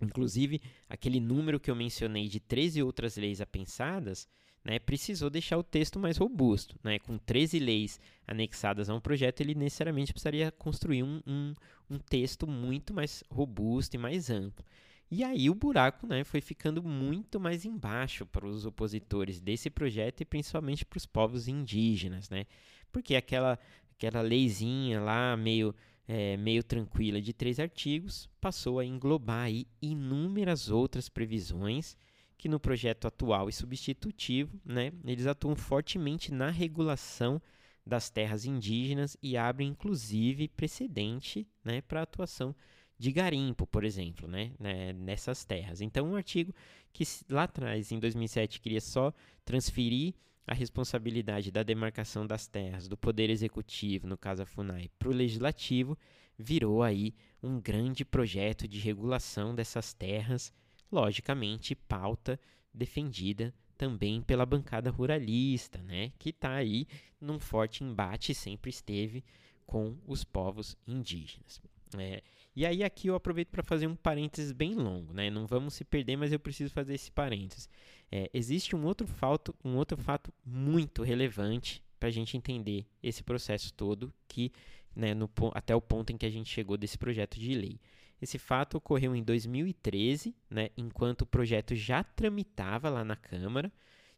inclusive, 0.00 0.60
aquele 0.88 1.20
número 1.20 1.60
que 1.60 1.70
eu 1.70 1.76
mencionei 1.76 2.28
de 2.28 2.40
13 2.40 2.82
outras 2.82 3.16
leis 3.16 3.40
apensadas, 3.40 4.26
né, 4.64 4.78
precisou 4.78 5.30
deixar 5.30 5.58
o 5.58 5.62
texto 5.62 5.98
mais 5.98 6.16
robusto. 6.16 6.76
Né? 6.82 6.98
Com 6.98 7.18
13 7.18 7.58
leis 7.58 8.00
anexadas 8.26 8.90
a 8.90 8.94
um 8.94 9.00
projeto, 9.00 9.40
ele 9.40 9.54
necessariamente 9.54 10.12
precisaria 10.12 10.50
construir 10.50 11.02
um, 11.02 11.20
um, 11.26 11.54
um 11.88 11.98
texto 11.98 12.46
muito 12.46 12.92
mais 12.92 13.24
robusto 13.30 13.94
e 13.94 13.98
mais 13.98 14.28
amplo. 14.28 14.64
E 15.10 15.24
aí 15.24 15.50
o 15.50 15.54
buraco 15.54 16.06
né, 16.06 16.22
foi 16.22 16.40
ficando 16.40 16.82
muito 16.82 17.40
mais 17.40 17.64
embaixo 17.64 18.24
para 18.24 18.46
os 18.46 18.64
opositores 18.64 19.40
desse 19.40 19.68
projeto 19.68 20.20
e 20.20 20.24
principalmente 20.24 20.84
para 20.84 20.98
os 20.98 21.06
povos 21.06 21.48
indígenas, 21.48 22.30
né? 22.30 22.46
Porque 22.92 23.16
aquela, 23.16 23.58
aquela 23.96 24.20
leizinha 24.20 25.00
lá 25.00 25.36
meio, 25.36 25.74
é, 26.06 26.36
meio 26.36 26.62
tranquila 26.62 27.20
de 27.20 27.32
três 27.32 27.58
artigos 27.58 28.28
passou 28.40 28.78
a 28.78 28.84
englobar 28.84 29.46
aí 29.46 29.66
inúmeras 29.82 30.70
outras 30.70 31.08
previsões 31.08 31.96
que 32.38 32.48
no 32.48 32.60
projeto 32.60 33.06
atual 33.06 33.48
e 33.48 33.52
substitutivo, 33.52 34.58
né, 34.64 34.92
eles 35.04 35.26
atuam 35.26 35.54
fortemente 35.54 36.32
na 36.32 36.48
regulação 36.48 37.42
das 37.84 38.08
terras 38.08 38.44
indígenas 38.46 39.16
e 39.22 39.36
abrem 39.36 39.68
inclusive 39.68 40.48
precedente 40.48 41.46
né, 41.64 41.80
para 41.82 42.00
a 42.00 42.04
atuação 42.04 42.54
de 43.00 43.10
garimpo, 43.12 43.66
por 43.66 43.82
exemplo, 43.82 44.28
né, 44.28 44.52
né, 44.60 44.92
nessas 44.92 45.42
terras. 45.42 45.80
Então, 45.80 46.06
um 46.06 46.16
artigo 46.16 46.54
que 46.92 47.02
lá 47.30 47.44
atrás, 47.44 47.90
em 47.90 47.98
2007, 47.98 48.60
queria 48.60 48.80
só 48.80 49.10
transferir 49.42 50.12
a 50.46 50.52
responsabilidade 50.52 51.50
da 51.50 51.62
demarcação 51.62 52.26
das 52.26 52.46
terras 52.46 52.86
do 52.86 52.98
Poder 52.98 53.30
Executivo, 53.30 54.06
no 54.06 54.18
caso 54.18 54.42
a 54.42 54.46
FUNAI, 54.46 54.90
para 54.98 55.08
o 55.08 55.14
Legislativo, 55.14 55.96
virou 56.38 56.82
aí 56.82 57.14
um 57.42 57.58
grande 57.58 58.04
projeto 58.04 58.68
de 58.68 58.78
regulação 58.78 59.54
dessas 59.54 59.94
terras, 59.94 60.52
logicamente 60.92 61.74
pauta 61.74 62.38
defendida 62.74 63.54
também 63.78 64.20
pela 64.20 64.44
bancada 64.44 64.90
ruralista, 64.90 65.78
né, 65.78 66.12
que 66.18 66.28
está 66.28 66.52
aí 66.52 66.86
num 67.18 67.40
forte 67.40 67.82
embate, 67.82 68.34
sempre 68.34 68.68
esteve 68.68 69.24
com 69.64 69.96
os 70.06 70.22
povos 70.22 70.76
indígenas. 70.86 71.62
É, 71.96 72.22
e 72.54 72.66
aí 72.66 72.82
aqui 72.82 73.08
eu 73.08 73.14
aproveito 73.14 73.48
para 73.48 73.62
fazer 73.62 73.86
um 73.86 73.94
parênteses 73.94 74.52
bem 74.52 74.74
longo, 74.74 75.12
né? 75.12 75.30
Não 75.30 75.46
vamos 75.46 75.74
se 75.74 75.84
perder, 75.84 76.16
mas 76.16 76.32
eu 76.32 76.40
preciso 76.40 76.72
fazer 76.72 76.94
esse 76.94 77.10
parênteses. 77.10 77.68
É, 78.10 78.28
existe 78.34 78.74
um 78.74 78.84
outro, 78.84 79.06
fato, 79.06 79.54
um 79.64 79.76
outro 79.76 79.96
fato 79.96 80.32
muito 80.44 81.02
relevante 81.02 81.82
para 81.98 82.08
a 82.08 82.12
gente 82.12 82.36
entender 82.36 82.86
esse 83.02 83.22
processo 83.22 83.72
todo, 83.74 84.12
que 84.26 84.52
né, 84.96 85.14
no, 85.14 85.30
até 85.54 85.74
o 85.74 85.80
ponto 85.80 86.12
em 86.12 86.16
que 86.16 86.26
a 86.26 86.30
gente 86.30 86.50
chegou 86.50 86.76
desse 86.76 86.98
projeto 86.98 87.38
de 87.38 87.54
lei. 87.54 87.80
Esse 88.20 88.38
fato 88.38 88.76
ocorreu 88.76 89.14
em 89.14 89.22
2013, 89.22 90.34
né, 90.50 90.70
enquanto 90.76 91.22
o 91.22 91.26
projeto 91.26 91.74
já 91.74 92.02
tramitava 92.02 92.90
lá 92.90 93.04
na 93.04 93.16
Câmara, 93.16 93.72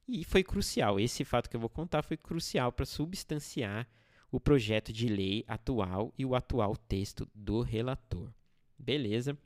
e 0.09 0.25
foi 0.25 0.43
crucial. 0.43 0.99
Esse 0.99 1.25
fato 1.25 1.49
que 1.49 1.57
eu 1.57 1.61
vou 1.61 1.71
contar 1.71 2.03
foi 2.03 2.17
crucial 2.17 2.73
para 2.73 2.85
substanciar 2.85 3.87
o 4.33 4.41
projeto 4.41 4.93
de 4.93 5.07
lei 5.07 5.45
atual 5.47 6.13
e 6.19 6.25
o 6.25 6.35
atual 6.35 6.75
texto 6.75 7.29
do 7.35 7.61
relator. 7.61 8.33
Beleza? 8.79 9.37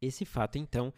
Esse 0.00 0.24
fato, 0.24 0.56
então, 0.56 0.92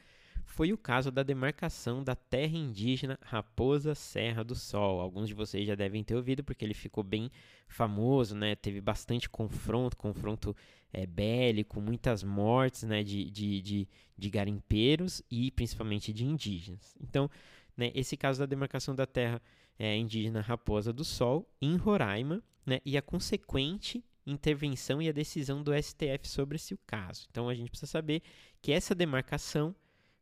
foi 0.44 0.72
o 0.72 0.78
caso 0.78 1.10
da 1.10 1.24
demarcação 1.24 2.04
da 2.04 2.14
terra 2.14 2.56
indígena 2.56 3.18
Raposa 3.20 3.96
Serra 3.96 4.44
do 4.44 4.54
Sol. 4.54 5.00
Alguns 5.00 5.28
de 5.28 5.34
vocês 5.34 5.66
já 5.66 5.74
devem 5.74 6.04
ter 6.04 6.14
ouvido, 6.14 6.44
porque 6.44 6.64
ele 6.64 6.72
ficou 6.72 7.02
bem 7.02 7.30
famoso, 7.66 8.36
né? 8.36 8.54
Teve 8.54 8.80
bastante 8.80 9.28
confronto, 9.28 9.96
confronto 9.96 10.56
é, 10.92 11.04
bélico, 11.04 11.80
muitas 11.80 12.22
mortes 12.22 12.84
né? 12.84 13.02
de, 13.02 13.28
de, 13.28 13.60
de, 13.60 13.88
de 14.16 14.30
garimpeiros 14.30 15.20
e 15.28 15.50
principalmente 15.50 16.12
de 16.12 16.24
indígenas. 16.24 16.94
Então, 17.00 17.28
né, 17.76 17.90
esse 17.92 18.16
caso 18.16 18.38
da 18.38 18.46
demarcação 18.46 18.94
da 18.94 19.04
terra 19.04 19.42
é, 19.76 19.96
indígena 19.96 20.40
Raposa 20.40 20.92
do 20.92 21.04
Sol, 21.04 21.48
em 21.60 21.76
Roraima, 21.76 22.40
né, 22.66 22.80
e 22.84 22.96
a 22.96 23.02
consequente 23.02 24.04
intervenção 24.26 25.02
e 25.02 25.08
a 25.08 25.12
decisão 25.12 25.62
do 25.62 25.72
STF 25.74 26.28
sobre 26.28 26.56
esse 26.56 26.76
caso. 26.86 27.26
Então 27.30 27.48
a 27.48 27.54
gente 27.54 27.70
precisa 27.70 27.90
saber 27.90 28.22
que 28.62 28.72
essa 28.72 28.94
demarcação 28.94 29.74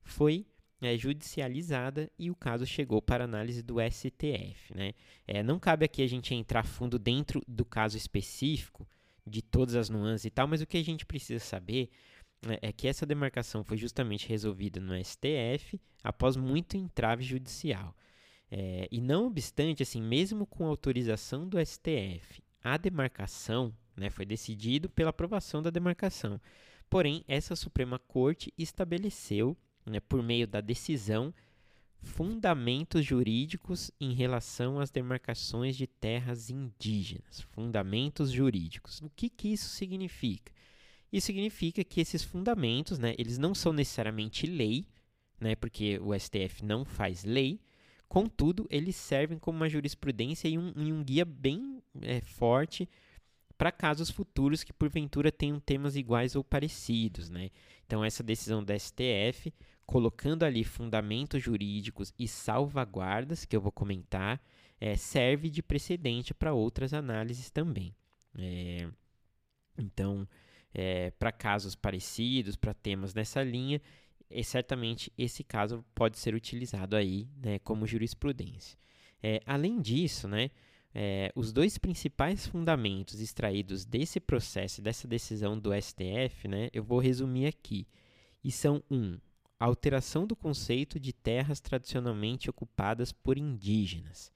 foi 0.02 0.46
é, 0.80 0.96
judicializada 0.99 2.11
e 2.18 2.30
o 2.30 2.34
caso 2.34 2.66
chegou 2.66 3.00
para 3.00 3.25
análise 3.25 3.62
do 3.62 3.76
STF. 3.80 4.75
Né? 4.75 4.94
É, 5.26 5.42
não 5.42 5.58
cabe 5.58 5.84
aqui 5.84 6.02
a 6.02 6.06
gente 6.08 6.34
entrar 6.34 6.64
fundo 6.64 6.99
dentro 6.99 7.40
do 7.46 7.64
caso 7.64 7.96
específico, 7.96 8.87
de 9.25 9.40
todas 9.40 9.76
as 9.76 9.88
nuances 9.88 10.25
e 10.25 10.30
tal, 10.30 10.49
mas 10.49 10.61
o 10.61 10.66
que 10.66 10.76
a 10.76 10.84
gente 10.84 11.06
precisa 11.06 11.38
saber 11.38 11.88
né, 12.44 12.58
é 12.61 12.72
que 12.72 12.88
essa 12.88 13.06
demarcação 13.06 13.62
foi 13.62 13.76
justamente 13.76 14.28
resolvida 14.28 14.80
no 14.80 14.92
STF 15.04 15.80
após 16.02 16.37
muito 16.37 16.76
entrave 16.76 17.22
judicial. 17.22 17.94
É, 18.54 18.87
e 18.92 19.00
não 19.00 19.28
obstante, 19.28 19.82
assim, 19.82 20.02
mesmo 20.02 20.44
com 20.44 20.66
autorização 20.66 21.49
do 21.49 21.59
STF, 21.59 22.42
a 22.62 22.76
demarcação 22.76 23.75
né, 23.97 24.11
foi 24.11 24.26
decidido 24.26 24.90
pela 24.90 25.09
aprovação 25.09 25.62
da 25.62 25.71
demarcação. 25.71 26.38
Porém, 26.90 27.25
essa 27.26 27.56
Suprema 27.56 27.99
Corte 27.99 28.52
estabeleceu, 28.59 29.56
né, 29.87 30.00
por 30.00 30.23
meio 30.23 30.47
da 30.47 30.61
decisão, 30.61 31.32
fundamentos 32.02 33.06
jurídicos 33.06 33.90
em 33.99 34.12
relação 34.12 34.78
às 34.78 34.90
demarcações 34.90 35.75
de 35.75 35.87
terras 35.87 36.50
indígenas. 36.50 37.40
Fundamentos 37.52 38.30
jurídicos. 38.30 39.00
O 39.00 39.09
que, 39.09 39.30
que 39.30 39.49
isso 39.49 39.71
significa? 39.71 40.52
Isso 41.11 41.28
significa 41.28 41.82
que 41.82 42.02
esses 42.02 42.23
fundamentos, 42.23 42.99
né, 42.99 43.14
eles 43.16 43.38
não 43.38 43.54
são 43.54 43.73
necessariamente 43.73 44.47
lei, 44.47 44.85
né, 45.40 45.56
porque 45.56 45.99
o 46.00 46.12
STF 46.12 46.62
não 46.62 46.85
faz 46.85 47.25
lei, 47.25 47.59
contudo, 48.12 48.66
eles 48.69 48.95
servem 48.95 49.38
como 49.38 49.57
uma 49.57 49.71
jurisprudência 49.71 50.47
e 50.47 50.59
um, 50.59 50.71
e 50.76 50.92
um 50.92 51.02
guia 51.02 51.25
bem 51.25 51.83
é, 52.02 52.21
forte 52.21 52.87
para 53.57 53.73
casos 53.73 54.11
futuros 54.11 54.62
que 54.62 54.71
porventura 54.71 55.33
tenham 55.33 55.59
temas 55.59 55.97
iguais 55.97 56.37
ou 56.37 56.45
parecidos. 56.45 57.31
Né? 57.31 57.49
Então, 57.87 58.04
essa 58.04 58.23
decisão 58.23 58.62
da 58.62 58.78
STF, 58.78 59.50
colocando 59.87 60.42
ali 60.42 60.62
fundamentos 60.62 61.42
jurídicos 61.42 62.12
e 62.19 62.28
salvaguardas, 62.28 63.47
que 63.47 63.57
eu 63.57 63.62
vou 63.62 63.73
comentar, 63.73 64.38
é, 64.78 64.95
serve 64.95 65.49
de 65.49 65.62
precedente 65.62 66.35
para 66.35 66.52
outras 66.52 66.92
análises 66.92 67.49
também. 67.49 67.95
É, 68.37 68.90
então, 69.78 70.28
é, 70.75 71.12
para 71.12 71.33
casos 71.33 71.75
parecidos, 71.75 72.57
para 72.57 72.75
temas 72.75 73.14
nessa 73.14 73.42
linha, 73.42 73.81
e 74.35 74.45
certamente 74.45 75.12
esse 75.17 75.45
caso 75.45 75.85
pode 75.95 76.19
ser 76.19 76.35
utilizado 76.35 76.97
aí 76.97 77.29
né, 77.37 77.59
como 77.61 77.87
jurisprudência. 77.87 78.79
É, 79.23 79.41
além 79.47 79.81
disso, 79.81 80.27
né, 80.27 80.51
é, 80.95 81.33
os 81.35 81.53
dois 81.53 81.79
principais 81.79 82.47
fundamentos 82.47 83.21
extraídos 83.21 83.85
desse 83.85 84.21
processo, 84.21 84.83
dessa 84.83 85.07
decisão 85.07 85.59
do 85.59 85.71
STF, 85.81 86.49
né, 86.49 86.69
eu 86.73 86.83
vou 86.83 86.99
resumir 86.99 87.47
aqui. 87.47 87.87
E 88.45 88.51
são 88.51 88.83
um, 88.91 89.19
a 89.59 89.65
alteração 89.65 90.27
do 90.27 90.35
conceito 90.35 90.99
de 90.99 91.12
terras 91.12 91.61
tradicionalmente 91.61 92.51
ocupadas 92.51 93.12
por 93.12 93.39
indígenas. 93.39 94.33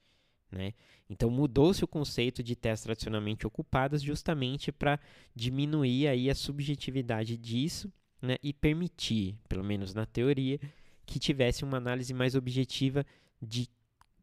Né? 0.49 0.73
Então 1.09 1.29
mudou-se 1.29 1.83
o 1.83 1.87
conceito 1.87 2.41
de 2.41 2.55
terras 2.55 2.81
tradicionalmente 2.81 3.45
ocupadas 3.45 4.01
justamente 4.01 4.71
para 4.71 4.99
diminuir 5.35 6.07
aí 6.07 6.29
a 6.29 6.35
subjetividade 6.35 7.37
disso 7.37 7.91
né? 8.21 8.37
e 8.41 8.53
permitir, 8.53 9.35
pelo 9.47 9.63
menos 9.63 9.93
na 9.93 10.05
teoria, 10.05 10.59
que 11.05 11.19
tivesse 11.19 11.63
uma 11.63 11.77
análise 11.77 12.13
mais 12.13 12.35
objetiva 12.35 13.05
de 13.41 13.69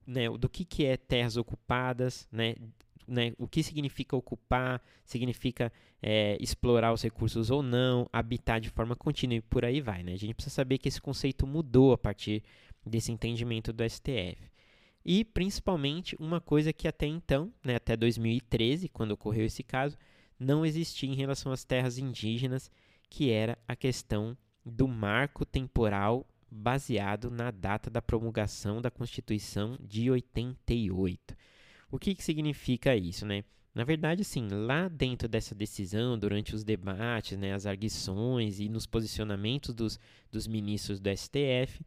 né, 0.06 0.28
do 0.28 0.48
que, 0.48 0.64
que 0.64 0.84
é 0.84 0.96
terras 0.96 1.36
ocupadas, 1.36 2.28
né, 2.30 2.54
né, 3.06 3.32
o 3.38 3.46
que 3.46 3.62
significa 3.62 4.16
ocupar, 4.16 4.82
significa 5.04 5.72
é, 6.02 6.36
explorar 6.40 6.92
os 6.92 7.02
recursos 7.02 7.50
ou 7.50 7.62
não, 7.62 8.08
habitar 8.12 8.60
de 8.60 8.70
forma 8.70 8.94
contínua 8.94 9.36
e 9.36 9.40
por 9.40 9.64
aí 9.64 9.80
vai. 9.80 10.02
Né? 10.02 10.12
A 10.12 10.18
gente 10.18 10.34
precisa 10.34 10.54
saber 10.54 10.78
que 10.78 10.88
esse 10.88 11.00
conceito 11.00 11.46
mudou 11.46 11.92
a 11.92 11.98
partir 11.98 12.42
desse 12.84 13.12
entendimento 13.12 13.72
do 13.72 13.88
STF. 13.88 14.50
E, 15.04 15.24
principalmente, 15.24 16.16
uma 16.18 16.40
coisa 16.40 16.72
que 16.72 16.88
até 16.88 17.06
então, 17.06 17.52
né, 17.62 17.76
até 17.76 17.96
2013, 17.96 18.88
quando 18.88 19.12
ocorreu 19.12 19.44
esse 19.44 19.62
caso, 19.62 19.98
não 20.38 20.64
existia 20.64 21.08
em 21.08 21.14
relação 21.14 21.52
às 21.52 21.64
terras 21.64 21.98
indígenas, 21.98 22.70
que 23.08 23.30
era 23.30 23.58
a 23.66 23.76
questão 23.76 24.36
do 24.64 24.88
marco 24.88 25.44
temporal 25.44 26.26
baseado 26.50 27.30
na 27.30 27.50
data 27.50 27.90
da 27.90 28.00
promulgação 28.00 28.80
da 28.80 28.90
Constituição 28.90 29.76
de 29.80 30.10
88. 30.10 31.36
O 31.90 31.98
que, 31.98 32.14
que 32.14 32.24
significa 32.24 32.94
isso, 32.96 33.26
né? 33.26 33.44
Na 33.74 33.82
verdade, 33.82 34.22
sim, 34.22 34.46
lá 34.48 34.86
dentro 34.86 35.28
dessa 35.28 35.52
decisão, 35.54 36.16
durante 36.16 36.54
os 36.54 36.62
debates, 36.62 37.36
né, 37.36 37.52
as 37.52 37.66
arguições 37.66 38.60
e 38.60 38.68
nos 38.68 38.86
posicionamentos 38.86 39.74
dos, 39.74 39.98
dos 40.30 40.46
ministros 40.46 41.00
do 41.00 41.10
STF, 41.10 41.84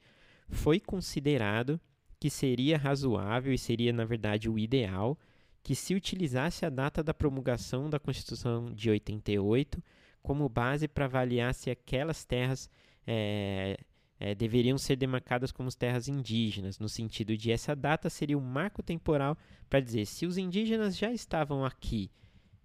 foi 0.49 0.81
considerado 0.81 1.79
que 2.19 2.29
seria 2.29 2.77
razoável 2.77 3.53
e 3.53 3.57
seria, 3.57 3.93
na 3.93 4.03
verdade, 4.03 4.49
o 4.49 4.59
ideal 4.59 5.17
que 5.63 5.75
se 5.75 5.95
utilizasse 5.95 6.65
a 6.65 6.69
data 6.69 7.01
da 7.01 7.13
promulgação 7.13 7.89
da 7.89 7.99
Constituição 7.99 8.73
de 8.73 8.89
88 8.89 9.81
como 10.27 10.49
base 10.49 10.89
para 10.89 11.05
avaliar 11.05 11.53
se 11.53 11.69
aquelas 11.69 12.25
terras 12.25 12.69
é, 13.07 13.77
é, 14.19 14.35
deveriam 14.35 14.77
ser 14.77 14.97
demarcadas 14.97 15.53
como 15.53 15.73
terras 15.73 16.09
indígenas, 16.09 16.79
no 16.79 16.89
sentido 16.89 17.37
de 17.37 17.49
essa 17.49 17.73
data 17.73 18.09
seria 18.09 18.37
um 18.37 18.41
marco 18.41 18.83
temporal 18.83 19.37
para 19.69 19.79
dizer 19.79 20.05
se 20.05 20.25
os 20.25 20.37
indígenas 20.37 20.97
já 20.97 21.13
estavam 21.13 21.63
aqui, 21.63 22.11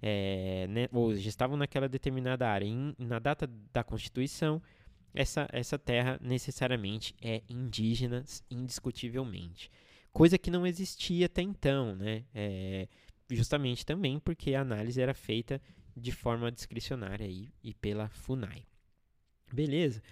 é, 0.02 0.66
né, 0.68 0.88
ou 0.90 1.14
já 1.14 1.28
estavam 1.28 1.56
naquela 1.56 1.88
determinada 1.88 2.48
área, 2.48 2.66
em, 2.66 2.96
na 2.98 3.20
data 3.20 3.48
da 3.72 3.84
Constituição, 3.84 4.60
essa, 5.14 5.46
essa 5.52 5.78
terra 5.78 6.18
necessariamente 6.20 7.14
é 7.22 7.42
indígena, 7.48 8.24
indiscutivelmente. 8.50 9.70
Coisa 10.12 10.36
que 10.36 10.50
não 10.50 10.66
existia 10.66 11.26
até 11.26 11.42
então, 11.42 11.94
né? 11.94 12.24
É, 12.34 12.88
justamente 13.30 13.86
também 13.86 14.18
porque 14.18 14.52
a 14.52 14.62
análise 14.62 15.00
era 15.00 15.14
feita 15.14 15.60
de 15.96 16.12
forma 16.12 16.50
discricionária 16.50 17.26
aí, 17.26 17.52
e 17.62 17.74
pela 17.74 18.08
FUNAI. 18.08 18.66
Beleza? 19.52 20.02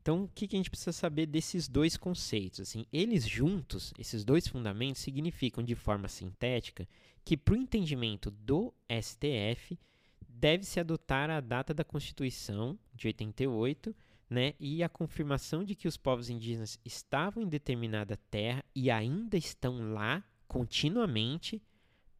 Então, 0.00 0.24
o 0.24 0.28
que, 0.28 0.48
que 0.48 0.56
a 0.56 0.58
gente 0.58 0.70
precisa 0.70 0.92
saber 0.92 1.26
desses 1.26 1.68
dois 1.68 1.96
conceitos? 1.96 2.60
Assim, 2.60 2.86
eles 2.92 3.28
juntos, 3.28 3.92
esses 3.98 4.24
dois 4.24 4.46
fundamentos, 4.46 5.02
significam 5.02 5.62
de 5.62 5.74
forma 5.74 6.08
sintética 6.08 6.88
que, 7.24 7.36
para 7.36 7.54
o 7.54 7.58
entendimento 7.58 8.30
do 8.30 8.72
STF, 8.90 9.78
deve-se 10.26 10.80
adotar 10.80 11.28
a 11.28 11.40
data 11.40 11.74
da 11.74 11.84
Constituição 11.84 12.78
de 12.94 13.08
88 13.08 13.94
né, 14.30 14.54
e 14.60 14.82
a 14.82 14.88
confirmação 14.88 15.64
de 15.64 15.74
que 15.74 15.88
os 15.88 15.96
povos 15.96 16.30
indígenas 16.30 16.78
estavam 16.84 17.42
em 17.42 17.48
determinada 17.48 18.16
terra 18.30 18.64
e 18.74 18.90
ainda 18.90 19.36
estão 19.36 19.92
lá 19.92 20.22
continuamente 20.46 21.62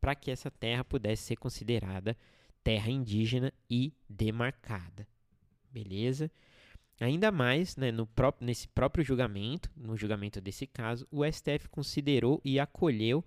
para 0.01 0.15
que 0.15 0.31
essa 0.31 0.51
terra 0.51 0.85
pudesse 0.85 1.23
ser 1.23 1.37
considerada 1.37 2.17
terra 2.63 2.91
indígena 2.91 3.53
e 3.71 3.93
demarcada. 4.09 5.07
Beleza? 5.71 6.31
Ainda 7.01 7.31
mais, 7.31 7.77
né, 7.77 7.93
no 7.93 8.07
próprio, 8.07 8.47
nesse 8.47 8.67
próprio 8.69 9.05
julgamento, 9.05 9.71
no 9.77 9.97
julgamento 9.97 10.41
desse 10.41 10.67
caso, 10.67 11.07
o 11.11 11.25
STF 11.25 11.69
considerou 11.71 12.41
e 12.45 12.59
acolheu 12.59 13.25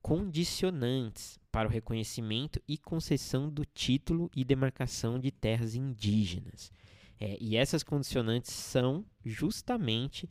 condicionantes 0.00 1.38
para 1.52 1.68
o 1.68 1.70
reconhecimento 1.70 2.60
e 2.66 2.76
concessão 2.76 3.48
do 3.48 3.64
título 3.64 4.28
e 4.34 4.44
demarcação 4.44 5.20
de 5.20 5.30
terras 5.30 5.76
indígenas. 5.76 6.72
É, 7.20 7.38
e 7.40 7.56
essas 7.56 7.84
condicionantes 7.84 8.52
são 8.52 9.04
justamente 9.24 10.28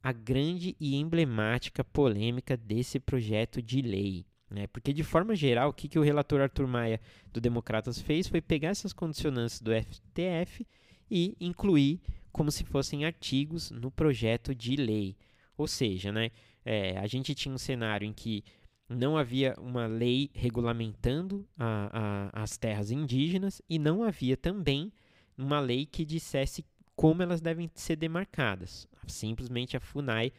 a 0.00 0.12
grande 0.12 0.76
e 0.78 0.94
emblemática 0.94 1.82
polêmica 1.82 2.56
desse 2.56 3.00
projeto 3.00 3.60
de 3.60 3.82
lei. 3.82 4.24
Né? 4.50 4.66
Porque, 4.66 4.92
de 4.92 5.02
forma 5.02 5.34
geral, 5.36 5.70
o 5.70 5.72
que, 5.72 5.88
que 5.88 5.98
o 5.98 6.02
relator 6.02 6.40
Arthur 6.40 6.66
Maia 6.66 7.00
do 7.32 7.40
Democratas 7.40 8.00
fez 8.00 8.26
foi 8.26 8.40
pegar 8.40 8.68
essas 8.68 8.92
condicionantes 8.92 9.60
do 9.60 9.70
STF 9.72 10.66
e 11.10 11.36
incluir 11.40 12.00
como 12.32 12.50
se 12.50 12.64
fossem 12.64 13.04
artigos 13.04 13.70
no 13.70 13.90
projeto 13.90 14.54
de 14.54 14.76
lei. 14.76 15.16
Ou 15.56 15.66
seja, 15.66 16.12
né, 16.12 16.30
é, 16.64 16.96
a 16.98 17.06
gente 17.06 17.34
tinha 17.34 17.54
um 17.54 17.58
cenário 17.58 18.06
em 18.06 18.12
que 18.12 18.44
não 18.88 19.16
havia 19.16 19.54
uma 19.58 19.86
lei 19.86 20.30
regulamentando 20.32 21.46
a, 21.58 22.30
a, 22.32 22.42
as 22.42 22.56
terras 22.56 22.90
indígenas 22.90 23.60
e 23.68 23.78
não 23.78 24.02
havia 24.02 24.36
também 24.36 24.92
uma 25.36 25.60
lei 25.60 25.84
que 25.84 26.04
dissesse 26.04 26.64
como 26.96 27.22
elas 27.22 27.40
devem 27.40 27.70
ser 27.74 27.96
demarcadas. 27.96 28.88
Simplesmente 29.06 29.76
a 29.76 29.80
FUNAI 29.80 30.32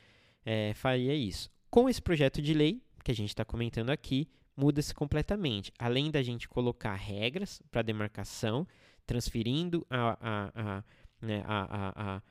é, 0.46 0.74
faria 0.74 1.14
isso. 1.16 1.50
Com 1.70 1.88
esse 1.88 2.02
projeto 2.02 2.42
de 2.42 2.54
lei, 2.54 2.82
que 3.04 3.12
a 3.12 3.16
gente 3.16 3.30
está 3.30 3.46
comentando 3.46 3.90
aqui, 3.90 4.28
muda-se 4.56 4.94
completamente. 4.94 5.72
Além 5.78 6.12
da 6.12 6.22
gente 6.22 6.48
colocar 6.48 6.96
regras 6.96 7.62
para 7.72 7.82
demarcação, 7.82 8.68
transferindo 9.06 9.86
a, 9.90 10.18
a, 10.22 10.52
a, 10.56 10.84
né, 11.22 11.44
a, 11.46 12.22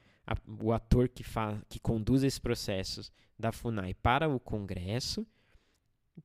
o 0.60 0.72
ator 0.72 1.08
que, 1.08 1.25
faz, 1.25 1.60
que 1.68 1.80
conduz 1.80 2.22
esses 2.22 2.38
processos 2.38 3.10
da 3.38 3.50
FUNAI 3.50 3.94
para 3.94 4.28
o 4.28 4.38
Congresso, 4.38 5.26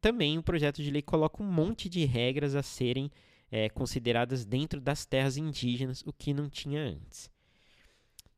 também 0.02 0.38
o 0.38 0.44
projeto 0.44 0.82
de 0.82 0.92
lei 0.92 1.02
coloca 1.02 1.42
um 1.42 1.52
monte 1.52 1.88
de 1.88 2.06
regras 2.06 2.56
a 2.56 2.64
serem 2.64 3.12
é, 3.52 3.70
consideradas 3.70 4.46
dentro 4.46 4.82
das 4.82 5.06
terras 5.06 5.38
indígenas, 5.38 6.02
o 6.06 6.12
que 6.12 6.34
não 6.34 6.50
tinha 6.50 6.82
antes. 6.82 7.32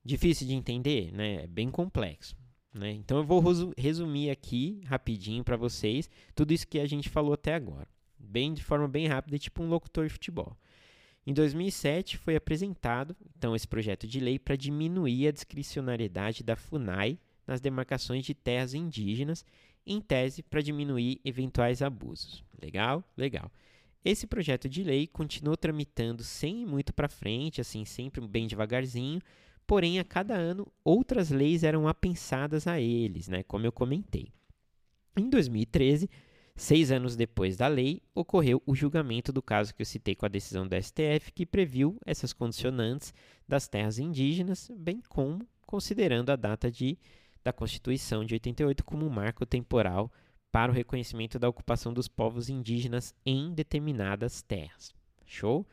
Difícil 0.03 0.45
de 0.45 0.53
entender, 0.53 1.11
né? 1.11 1.43
É 1.43 1.47
bem 1.47 1.71
complexo. 1.71 2.35
Né? 2.75 2.91
Então 2.91 3.19
eu 3.19 3.23
vou 3.23 3.41
resumir 3.77 4.29
aqui 4.29 4.81
rapidinho 4.85 5.45
para 5.45 5.55
vocês 5.55 6.09
tudo 6.35 6.53
isso 6.53 6.67
que 6.67 6.77
a 6.77 6.85
gente 6.85 7.07
falou 7.07 7.33
até 7.33 7.55
agora, 7.55 7.87
bem 8.19 8.53
de 8.53 8.61
forma 8.61 8.85
bem 8.85 9.07
rápida, 9.07 9.39
tipo 9.39 9.63
um 9.63 9.69
locutor 9.69 10.05
de 10.05 10.11
futebol. 10.11 10.57
Em 11.25 11.33
2007 11.33 12.17
foi 12.17 12.35
apresentado 12.35 13.15
então 13.37 13.55
esse 13.55 13.65
projeto 13.65 14.05
de 14.05 14.19
lei 14.19 14.37
para 14.37 14.57
diminuir 14.57 15.29
a 15.29 15.31
discricionariedade 15.31 16.43
da 16.43 16.57
FUNAI 16.57 17.17
nas 17.47 17.61
demarcações 17.61 18.25
de 18.25 18.33
terras 18.33 18.73
indígenas, 18.73 19.45
em 19.87 20.01
tese 20.01 20.43
para 20.43 20.61
diminuir 20.61 21.21
eventuais 21.23 21.81
abusos. 21.81 22.43
Legal? 22.61 23.01
Legal. 23.15 23.49
Esse 24.03 24.27
projeto 24.27 24.67
de 24.67 24.83
lei 24.83 25.07
continuou 25.07 25.55
tramitando 25.55 26.23
sem 26.23 26.63
ir 26.63 26.65
muito 26.65 26.93
para 26.93 27.07
frente, 27.07 27.61
assim, 27.61 27.85
sempre 27.85 28.19
bem 28.27 28.47
devagarzinho, 28.47 29.21
porém 29.67 29.99
a 29.99 30.03
cada 30.03 30.35
ano 30.35 30.67
outras 30.83 31.29
leis 31.29 31.63
eram 31.63 31.87
apensadas 31.87 32.67
a 32.67 32.79
eles, 32.79 33.27
né, 33.27 33.43
como 33.43 33.65
eu 33.65 33.71
comentei. 33.71 34.31
Em 35.17 35.29
2013, 35.29 36.09
seis 36.55 36.91
anos 36.91 37.15
depois 37.15 37.57
da 37.57 37.67
lei, 37.67 38.01
ocorreu 38.13 38.61
o 38.65 38.75
julgamento 38.75 39.31
do 39.31 39.41
caso 39.41 39.73
que 39.73 39.81
eu 39.81 39.85
citei 39.85 40.15
com 40.15 40.25
a 40.25 40.29
decisão 40.29 40.67
do 40.67 40.75
STF, 40.75 41.31
que 41.33 41.45
previu 41.45 41.97
essas 42.05 42.33
condicionantes 42.33 43.13
das 43.47 43.67
terras 43.67 43.99
indígenas, 43.99 44.71
bem 44.77 45.01
como 45.09 45.47
considerando 45.65 46.29
a 46.29 46.35
data 46.35 46.71
de, 46.71 46.97
da 47.43 47.51
Constituição 47.51 48.23
de 48.23 48.35
88 48.35 48.83
como 48.83 49.05
um 49.05 49.09
marco 49.09 49.45
temporal 49.45 50.11
para 50.51 50.71
o 50.71 50.75
reconhecimento 50.75 51.37
da 51.37 51.49
ocupação 51.49 51.93
dos 51.93 52.07
povos 52.07 52.49
indígenas 52.49 53.13
em 53.25 53.53
determinadas 53.53 54.41
terras. 54.41 54.93
Show? 55.25 55.67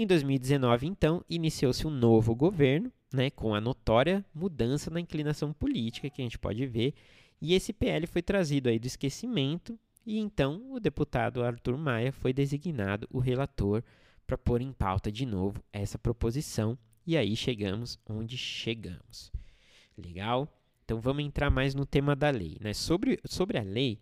Em 0.00 0.06
2019, 0.06 0.86
então, 0.86 1.24
iniciou-se 1.28 1.84
um 1.84 1.90
novo 1.90 2.32
governo, 2.32 2.92
né, 3.12 3.30
com 3.30 3.52
a 3.52 3.60
notória 3.60 4.24
mudança 4.32 4.92
na 4.92 5.00
inclinação 5.00 5.52
política 5.52 6.08
que 6.08 6.22
a 6.22 6.24
gente 6.24 6.38
pode 6.38 6.64
ver, 6.66 6.94
e 7.42 7.52
esse 7.52 7.72
PL 7.72 8.06
foi 8.06 8.22
trazido 8.22 8.68
aí 8.68 8.78
do 8.78 8.86
esquecimento, 8.86 9.76
e 10.06 10.20
então 10.20 10.70
o 10.70 10.78
deputado 10.78 11.42
Arthur 11.42 11.76
Maia 11.76 12.12
foi 12.12 12.32
designado 12.32 13.08
o 13.10 13.18
relator 13.18 13.82
para 14.24 14.38
pôr 14.38 14.60
em 14.60 14.72
pauta 14.72 15.10
de 15.10 15.26
novo 15.26 15.60
essa 15.72 15.98
proposição, 15.98 16.78
e 17.04 17.16
aí 17.16 17.34
chegamos 17.34 17.98
onde 18.08 18.38
chegamos. 18.38 19.32
Legal? 19.96 20.48
Então 20.84 21.00
vamos 21.00 21.24
entrar 21.24 21.50
mais 21.50 21.74
no 21.74 21.84
tema 21.84 22.14
da 22.14 22.30
lei. 22.30 22.56
Né? 22.60 22.72
Sobre, 22.72 23.18
sobre 23.24 23.58
a 23.58 23.62
lei, 23.62 23.98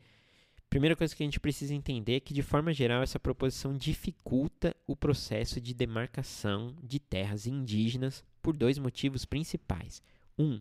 Primeira 0.69 0.97
coisa 0.97 1.15
que 1.15 1.23
a 1.23 1.27
gente 1.27 1.41
precisa 1.41 1.75
entender 1.75 2.17
é 2.17 2.21
que, 2.21 2.35
de 2.35 2.43
forma 2.43 2.73
geral, 2.73 3.03
essa 3.03 3.21
proposição 3.21 3.77
dificulta 3.77 4.75
o 4.87 4.97
processo 4.97 5.61
de 5.61 5.73
demarcação 5.73 6.75
de 6.83 6.99
terras 6.99 7.47
indígenas 7.47 8.25
por 8.43 8.57
dois 8.57 8.79
motivos 8.79 9.25
principais. 9.25 10.03
Um, 10.39 10.61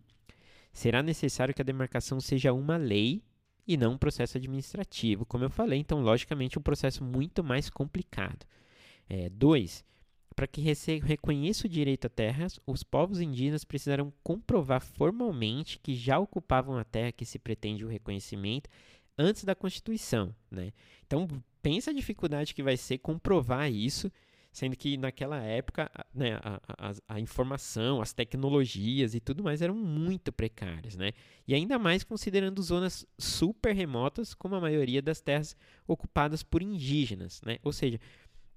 será 0.71 1.01
necessário 1.01 1.53
que 1.53 1.61
a 1.61 1.65
demarcação 1.65 2.19
seja 2.21 2.53
uma 2.53 2.77
lei 2.77 3.23
e 3.67 3.75
não 3.75 3.93
um 3.93 3.97
processo 3.97 4.37
administrativo, 4.37 5.25
como 5.25 5.43
eu 5.43 5.49
falei, 5.49 5.79
então, 5.79 5.99
logicamente, 6.01 6.59
um 6.59 6.61
processo 6.61 7.03
muito 7.03 7.43
mais 7.43 7.69
complicado. 7.69 8.45
É, 9.09 9.27
dois, 9.29 9.83
para 10.35 10.47
que 10.47 10.61
reconheça 11.01 11.65
o 11.65 11.69
direito 11.69 12.05
a 12.05 12.09
terras, 12.09 12.59
os 12.67 12.83
povos 12.83 13.21
indígenas 13.21 13.63
precisarão 13.63 14.13
comprovar 14.21 14.81
formalmente 14.81 15.79
que 15.79 15.95
já 15.95 16.19
ocupavam 16.19 16.77
a 16.77 16.83
terra 16.83 17.11
que 17.11 17.25
se 17.25 17.39
pretende 17.39 17.85
o 17.85 17.87
reconhecimento 17.87 18.69
antes 19.17 19.43
da 19.43 19.55
Constituição, 19.55 20.35
né? 20.49 20.71
Então, 21.05 21.27
pensa 21.61 21.91
a 21.91 21.93
dificuldade 21.93 22.53
que 22.53 22.63
vai 22.63 22.77
ser 22.77 22.99
comprovar 22.99 23.71
isso, 23.71 24.11
sendo 24.51 24.75
que 24.75 24.97
naquela 24.97 25.41
época 25.41 25.91
né, 26.13 26.39
a, 26.41 26.61
a, 26.77 26.93
a, 27.15 27.19
informação, 27.19 28.01
as 28.01 28.13
tecnologias 28.13 29.13
e 29.13 29.19
tudo 29.19 29.43
mais 29.43 29.61
eram 29.61 29.75
muito 29.75 30.31
precárias, 30.31 30.95
né? 30.95 31.11
E 31.47 31.53
ainda 31.53 31.77
mais 31.77 32.03
considerando 32.03 32.61
zonas 32.61 33.05
super 33.17 33.75
remotas, 33.75 34.33
como 34.33 34.55
a 34.55 34.61
maioria 34.61 35.01
das 35.01 35.19
terras 35.19 35.57
ocupadas 35.87 36.41
por 36.41 36.61
indígenas, 36.61 37.41
né? 37.45 37.57
Ou 37.63 37.73
seja, 37.73 37.99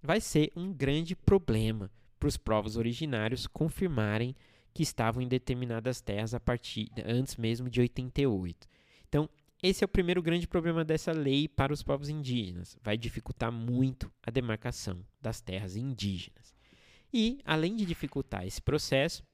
vai 0.02 0.20
ser 0.20 0.52
um 0.54 0.72
grande 0.72 1.16
problema 1.16 1.90
para 2.18 2.28
os 2.28 2.36
povos 2.36 2.76
originários 2.76 3.46
confirmarem 3.46 4.34
que 4.74 4.82
estavam 4.82 5.22
em 5.22 5.28
determinadas 5.28 6.00
terras 6.00 6.34
a 6.34 6.40
partir 6.40 6.88
antes 7.04 7.36
mesmo 7.36 7.68
de 7.68 7.80
88. 7.80 8.68
Então, 9.08 9.28
esse 9.62 9.82
é 9.82 9.86
o 9.86 9.88
primeiro 9.88 10.22
grande 10.22 10.46
problema 10.46 10.84
dessa 10.84 11.10
lei 11.10 11.48
para 11.48 11.72
os 11.72 11.82
povos 11.82 12.08
indígenas. 12.08 12.78
Vai 12.82 12.96
dificultar 12.96 13.50
muito 13.50 14.10
a 14.22 14.30
demarcação 14.30 15.04
das 15.20 15.40
terras 15.40 15.74
indígenas. 15.74 16.54
E, 17.12 17.40
além 17.44 17.74
de 17.74 17.84
dificultar 17.84 18.46
esse 18.46 18.62
processo, 18.62 19.24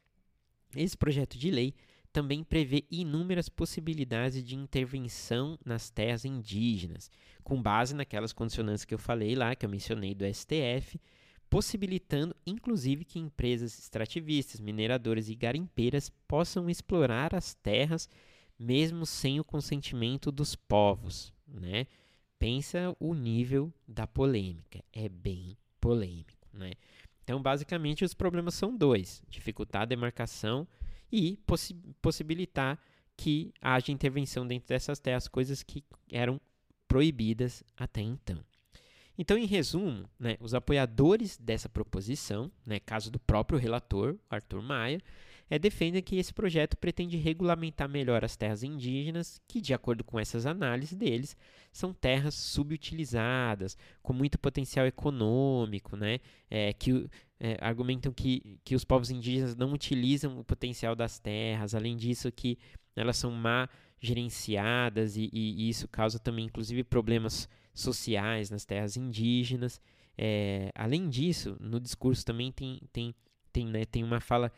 esse 0.75 0.97
projeto 0.97 1.37
de 1.37 1.51
lei 1.51 1.75
também 2.13 2.45
prevê 2.45 2.85
inúmeras 2.91 3.49
possibilidades 3.49 4.43
de 4.43 4.55
intervenção 4.55 5.59
nas 5.65 5.91
terras 5.91 6.25
indígenas, 6.25 7.11
com 7.43 7.61
base 7.61 7.93
naquelas 7.95 8.33
condicionantes 8.33 8.85
que 8.85 8.95
eu 8.95 8.99
falei 8.99 9.35
lá, 9.35 9.55
que 9.55 9.67
eu 9.67 9.71
mencionei 9.71 10.15
do 10.15 10.25
STF, 10.33 11.01
possibilitando 11.51 12.35
inclusive 12.47 13.05
que 13.05 13.19
empresas 13.19 13.77
extrativistas, 13.79 14.61
mineradoras 14.61 15.29
e 15.29 15.35
garimpeiras 15.35 16.09
possam 16.27 16.71
explorar 16.71 17.35
as 17.35 17.55
terras 17.55 18.09
mesmo 18.59 19.05
sem 19.07 19.41
o 19.41 19.45
consentimento 19.45 20.31
dos 20.31 20.55
povos, 20.55 21.33
né? 21.47 21.87
Pensa 22.39 22.95
o 23.01 23.15
nível 23.15 23.73
da 23.87 24.07
polêmica, 24.07 24.83
é 24.93 25.09
bem 25.09 25.57
polêmico, 25.81 26.49
né? 26.53 26.73
Então, 27.23 27.43
basicamente, 27.43 28.05
os 28.05 28.15
problemas 28.15 28.55
são 28.55 28.77
dois: 28.77 29.23
dificultar 29.29 29.83
a 29.83 29.87
demarcação 29.87 30.69
e 31.11 31.37
possi 31.47 31.75
possibilitar 32.03 32.79
que 33.17 33.53
haja 33.61 33.93
intervenção 33.93 34.47
dentro 34.47 34.69
dessas 34.69 34.99
terras, 34.99 35.29
coisas 35.29 35.63
que 35.63 35.85
eram 36.11 36.41
proibidas 36.89 37.63
até 37.77 38.01
então. 38.01 38.45
Então, 39.17 39.39
em 39.39 39.47
resumo, 39.47 40.09
né, 40.19 40.37
os 40.41 40.55
apoiadores 40.55 41.39
dessa 41.39 41.69
proposição, 41.69 42.51
né, 42.67 42.81
caso 42.81 43.13
do 43.13 43.21
próprio 43.21 43.59
relator, 43.59 44.17
Arthur 44.29 44.61
Maia, 44.61 45.01
é, 45.55 45.59
defendem 45.59 46.03
que 46.03 46.17
esse 46.17 46.35
projeto 46.35 46.77
pretende 46.77 47.17
regulamentar 47.17 47.89
melhor 47.89 48.25
as 48.25 48.37
terras 48.37 48.65
indígenas, 48.65 49.41
que, 49.47 49.61
de 49.61 49.73
acordo 49.73 50.03
com 50.03 50.19
essas 50.19 50.47
análises 50.47 50.97
deles, 50.97 51.37
são 51.73 51.95
terras 51.95 52.35
subutilizadas, 52.35 53.77
com 54.03 54.13
muito 54.13 54.37
potencial 54.37 54.85
econômico, 54.85 55.97
né? 55.97 56.19
É, 56.51 56.73
que 56.73 57.09
é, 57.39 57.57
argumentam 57.61 58.13
que, 58.13 58.59
que 58.65 58.75
os 58.75 58.85
povos 58.85 59.11
indígenas 59.11 59.55
não 59.55 59.73
utilizam 59.73 60.41
o 60.41 60.45
potencial 60.45 60.97
das 60.97 61.21
terras, 61.21 61.73
além 61.73 61.97
disso 61.97 62.33
que 62.33 62.59
elas 62.97 63.17
são 63.17 63.31
má 63.31 63.69
gerenciadas 64.01 65.17
e, 65.17 65.31
e, 65.33 65.67
e 65.67 65.69
isso 65.69 65.87
causa 65.87 66.19
também, 66.19 66.47
inclusive, 66.47 66.83
problemas 66.83 67.49
sociais 67.73 68.51
nas 68.51 68.65
terras 68.65 68.97
indígenas. 68.97 69.81
É, 70.19 70.73
além 70.75 71.09
disso, 71.09 71.57
no 71.61 71.79
discurso 71.79 72.27
também 72.27 72.51
tem, 72.51 72.81
tem, 72.93 73.15
tem, 73.53 73.67
né, 73.69 73.85
tem 73.85 74.03
uma 74.03 74.19
fala 74.19 74.51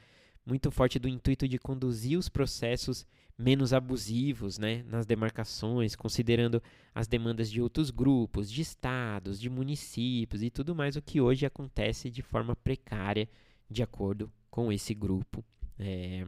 muito 0.47 0.71
forte 0.71 0.99
do 0.99 1.09
intuito 1.09 1.49
de 1.49 1.59
conduzir 1.59 2.17
os 2.17 2.29
processos 2.29 3.05
menos 3.37 3.73
abusivos 3.73 4.59
né, 4.59 4.83
nas 4.85 5.05
demarcações, 5.05 5.95
considerando 5.95 6.63
as 6.95 7.07
demandas 7.07 7.51
de 7.51 7.61
outros 7.61 7.91
grupos, 7.91 8.51
de 8.51 8.63
estados, 8.63 9.39
de 9.39 9.51
municípios 9.51 10.43
e 10.43 10.49
tudo 10.49 10.75
mais 10.75 10.97
o 10.97 11.03
que 11.03 11.21
hoje 11.21 11.45
acontece 11.45 12.09
de 12.09 12.23
forma 12.23 12.55
precária, 12.57 13.29
de 13.69 13.83
acordo 13.83 14.33
com 14.49 14.73
esse 14.73 14.95
grupo 14.95 15.45
é, 15.79 16.25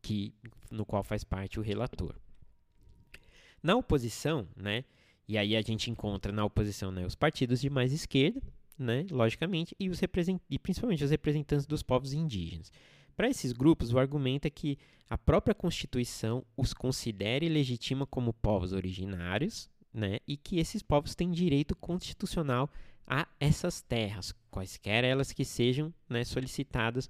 que, 0.00 0.32
no 0.70 0.84
qual 0.84 1.02
faz 1.02 1.24
parte 1.24 1.58
o 1.58 1.62
relator. 1.62 2.14
Na 3.62 3.74
oposição, 3.74 4.46
né, 4.54 4.84
e 5.26 5.36
aí 5.36 5.56
a 5.56 5.62
gente 5.62 5.90
encontra 5.90 6.30
na 6.30 6.44
oposição 6.44 6.92
né, 6.92 7.04
os 7.04 7.16
partidos 7.16 7.60
de 7.60 7.68
mais 7.68 7.92
esquerda, 7.92 8.40
né, 8.78 9.06
logicamente, 9.10 9.74
e, 9.80 9.88
os 9.88 10.00
e 10.48 10.58
principalmente 10.58 11.02
os 11.02 11.10
representantes 11.10 11.66
dos 11.66 11.82
povos 11.82 12.12
indígenas. 12.12 12.70
Para 13.16 13.30
esses 13.30 13.52
grupos, 13.52 13.92
o 13.92 13.98
argumento 13.98 14.46
é 14.46 14.50
que 14.50 14.78
a 15.08 15.16
própria 15.16 15.54
Constituição 15.54 16.44
os 16.56 16.74
considera 16.74 17.44
e 17.44 17.48
legitima 17.48 18.06
como 18.06 18.34
povos 18.34 18.72
originários, 18.72 19.70
né, 19.92 20.18
e 20.28 20.36
que 20.36 20.58
esses 20.58 20.82
povos 20.82 21.14
têm 21.14 21.30
direito 21.30 21.74
constitucional 21.74 22.70
a 23.06 23.26
essas 23.40 23.80
terras, 23.80 24.34
quaisquer 24.50 25.04
elas 25.04 25.32
que 25.32 25.44
sejam 25.44 25.94
né, 26.06 26.24
solicitadas 26.24 27.08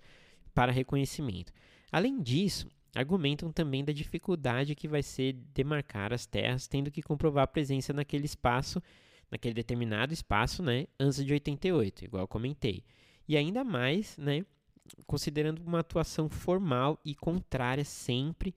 para 0.54 0.70
reconhecimento. 0.70 1.52
Além 1.90 2.22
disso, 2.22 2.68
argumentam 2.94 3.50
também 3.50 3.84
da 3.84 3.92
dificuldade 3.92 4.76
que 4.76 4.86
vai 4.86 5.02
ser 5.02 5.32
demarcar 5.52 6.12
as 6.12 6.26
terras, 6.26 6.68
tendo 6.68 6.90
que 6.90 7.02
comprovar 7.02 7.44
a 7.44 7.48
presença 7.48 7.92
naquele 7.92 8.26
espaço, 8.26 8.80
naquele 9.28 9.54
determinado 9.54 10.14
espaço, 10.14 10.62
né, 10.62 10.86
antes 11.00 11.24
de 11.24 11.32
88, 11.32 12.04
igual 12.04 12.22
eu 12.22 12.28
comentei. 12.28 12.84
E 13.26 13.36
ainda 13.36 13.64
mais, 13.64 14.16
né, 14.16 14.44
considerando 15.06 15.60
uma 15.60 15.80
atuação 15.80 16.28
formal 16.28 16.98
e 17.04 17.14
contrária 17.14 17.84
sempre 17.84 18.54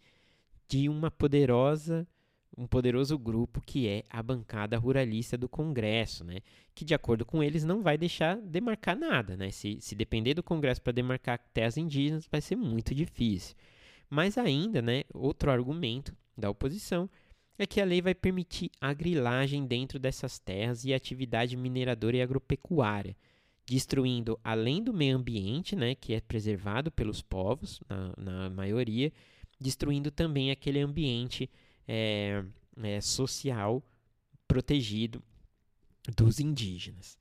de 0.67 0.87
uma 0.87 1.09
poderosa 1.09 2.07
um 2.57 2.67
poderoso 2.67 3.17
grupo 3.17 3.61
que 3.61 3.87
é 3.87 4.03
a 4.09 4.21
bancada 4.21 4.77
ruralista 4.77 5.37
do 5.37 5.47
Congresso, 5.47 6.25
né? 6.25 6.39
que 6.75 6.83
de 6.83 6.93
acordo 6.93 7.25
com 7.25 7.41
eles 7.41 7.63
não 7.63 7.81
vai 7.81 7.97
deixar 7.97 8.35
demarcar 8.35 8.97
nada. 8.97 9.37
Né? 9.37 9.49
Se, 9.49 9.77
se 9.79 9.95
depender 9.95 10.33
do 10.33 10.43
Congresso 10.43 10.81
para 10.81 10.91
demarcar 10.91 11.39
terras 11.53 11.77
indígenas, 11.77 12.27
vai 12.29 12.41
ser 12.41 12.57
muito 12.57 12.93
difícil. 12.93 13.55
Mas 14.09 14.37
ainda, 14.37 14.81
né, 14.81 15.03
outro 15.13 15.49
argumento 15.49 16.13
da 16.37 16.49
oposição 16.49 17.09
é 17.57 17.65
que 17.65 17.79
a 17.79 17.85
lei 17.85 18.01
vai 18.01 18.15
permitir 18.15 18.71
a 18.81 18.91
grilagem 18.93 19.65
dentro 19.65 19.97
dessas 19.97 20.37
terras 20.37 20.83
e 20.83 20.93
atividade 20.93 21.55
mineradora 21.55 22.17
e 22.17 22.21
agropecuária, 22.21 23.15
destruindo, 23.69 24.39
além 24.43 24.81
do 24.83 24.91
meio 24.91 25.15
ambiente, 25.15 25.75
né, 25.75 25.93
que 25.93 26.13
é 26.13 26.19
preservado 26.19 26.91
pelos 26.91 27.21
povos, 27.21 27.79
na, 27.87 28.13
na 28.17 28.49
maioria, 28.49 29.13
destruindo 29.61 30.09
também 30.09 30.49
aquele 30.49 30.79
ambiente 30.79 31.47
é, 31.87 32.43
é, 32.81 32.99
social 32.99 33.83
protegido 34.47 35.21
dos 36.17 36.39
indígenas. 36.39 37.19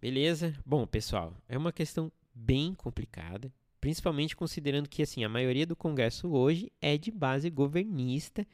Beleza? 0.00 0.58
Bom, 0.64 0.86
pessoal, 0.86 1.36
é 1.46 1.58
uma 1.58 1.72
questão 1.72 2.10
bem 2.34 2.72
complicada, 2.72 3.52
principalmente 3.78 4.34
considerando 4.34 4.88
que 4.88 5.02
assim 5.02 5.24
a 5.24 5.28
maioria 5.28 5.66
do 5.66 5.76
Congresso 5.76 6.28
hoje 6.28 6.72
é 6.80 6.96
de 6.96 7.10
base 7.10 7.50
governista 7.50 8.46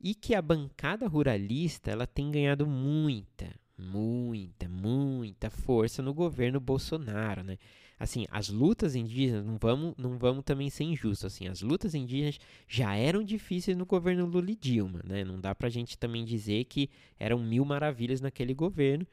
e 0.00 0.14
que 0.14 0.34
a 0.34 0.40
bancada 0.40 1.06
ruralista 1.06 1.90
ela 1.90 2.06
tem 2.06 2.30
ganhado 2.30 2.66
muita, 2.66 3.54
muita, 3.76 4.68
muita 4.68 5.50
força 5.50 6.02
no 6.02 6.14
governo 6.14 6.60
Bolsonaro, 6.60 7.42
né? 7.42 7.58
assim, 7.98 8.26
as 8.30 8.48
lutas 8.48 8.94
indígenas, 8.94 9.44
não 9.44 9.56
vamos, 9.56 9.94
não 9.96 10.18
vamos 10.18 10.44
também 10.44 10.68
ser 10.70 10.84
injustos, 10.84 11.24
assim, 11.24 11.46
as 11.46 11.62
lutas 11.62 11.94
indígenas 11.94 12.38
já 12.68 12.94
eram 12.96 13.22
difíceis 13.22 13.76
no 13.76 13.86
governo 13.86 14.26
Lula 14.26 14.50
e 14.50 14.56
Dilma, 14.56 15.00
né? 15.04 15.24
Não 15.24 15.40
dá 15.40 15.54
pra 15.54 15.68
gente 15.68 15.96
também 15.98 16.24
dizer 16.24 16.64
que 16.64 16.90
eram 17.18 17.38
mil 17.38 17.64
maravilhas 17.64 18.20
naquele 18.20 18.54
governo, 18.54 19.06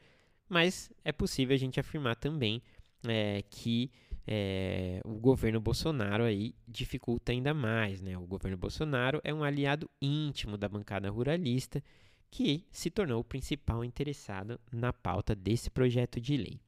mas 0.48 0.90
é 1.04 1.12
possível 1.12 1.54
a 1.54 1.58
gente 1.58 1.80
afirmar 1.80 2.16
também 2.16 2.62
é, 3.06 3.42
que 3.48 3.90
é, 4.26 5.00
o 5.04 5.14
governo 5.14 5.60
Bolsonaro 5.60 6.24
aí 6.24 6.54
dificulta 6.66 7.32
ainda 7.32 7.54
mais, 7.54 8.00
né? 8.00 8.16
O 8.16 8.26
governo 8.26 8.56
Bolsonaro 8.56 9.20
é 9.24 9.32
um 9.32 9.42
aliado 9.42 9.88
íntimo 10.00 10.56
da 10.56 10.68
bancada 10.68 11.08
ruralista 11.10 11.82
que 12.32 12.64
se 12.72 12.90
tornou 12.90 13.20
o 13.20 13.24
principal 13.24 13.84
interessado 13.84 14.58
na 14.72 14.90
pauta 14.90 15.36
desse 15.36 15.70
projeto 15.70 16.18
de 16.18 16.34
lei. 16.34 16.58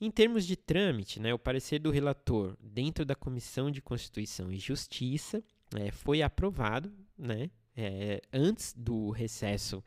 Em 0.00 0.08
termos 0.08 0.46
de 0.46 0.56
trâmite, 0.56 1.18
né, 1.18 1.34
o 1.34 1.38
parecer 1.38 1.80
do 1.80 1.90
relator 1.90 2.56
dentro 2.62 3.04
da 3.04 3.16
Comissão 3.16 3.72
de 3.72 3.82
Constituição 3.82 4.52
e 4.52 4.56
Justiça 4.56 5.42
é, 5.74 5.90
foi 5.90 6.22
aprovado 6.22 6.92
né, 7.18 7.50
é, 7.76 8.22
antes 8.32 8.72
do 8.72 9.10
recesso 9.10 9.82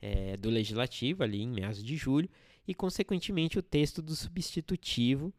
é, 0.00 0.36
do 0.36 0.48
Legislativo, 0.48 1.24
ali 1.24 1.42
em 1.42 1.50
meados 1.50 1.82
de 1.82 1.96
julho, 1.96 2.30
e, 2.68 2.72
consequentemente, 2.72 3.58
o 3.58 3.62
texto 3.62 4.00
do 4.00 4.14
substitutivo 4.14 5.34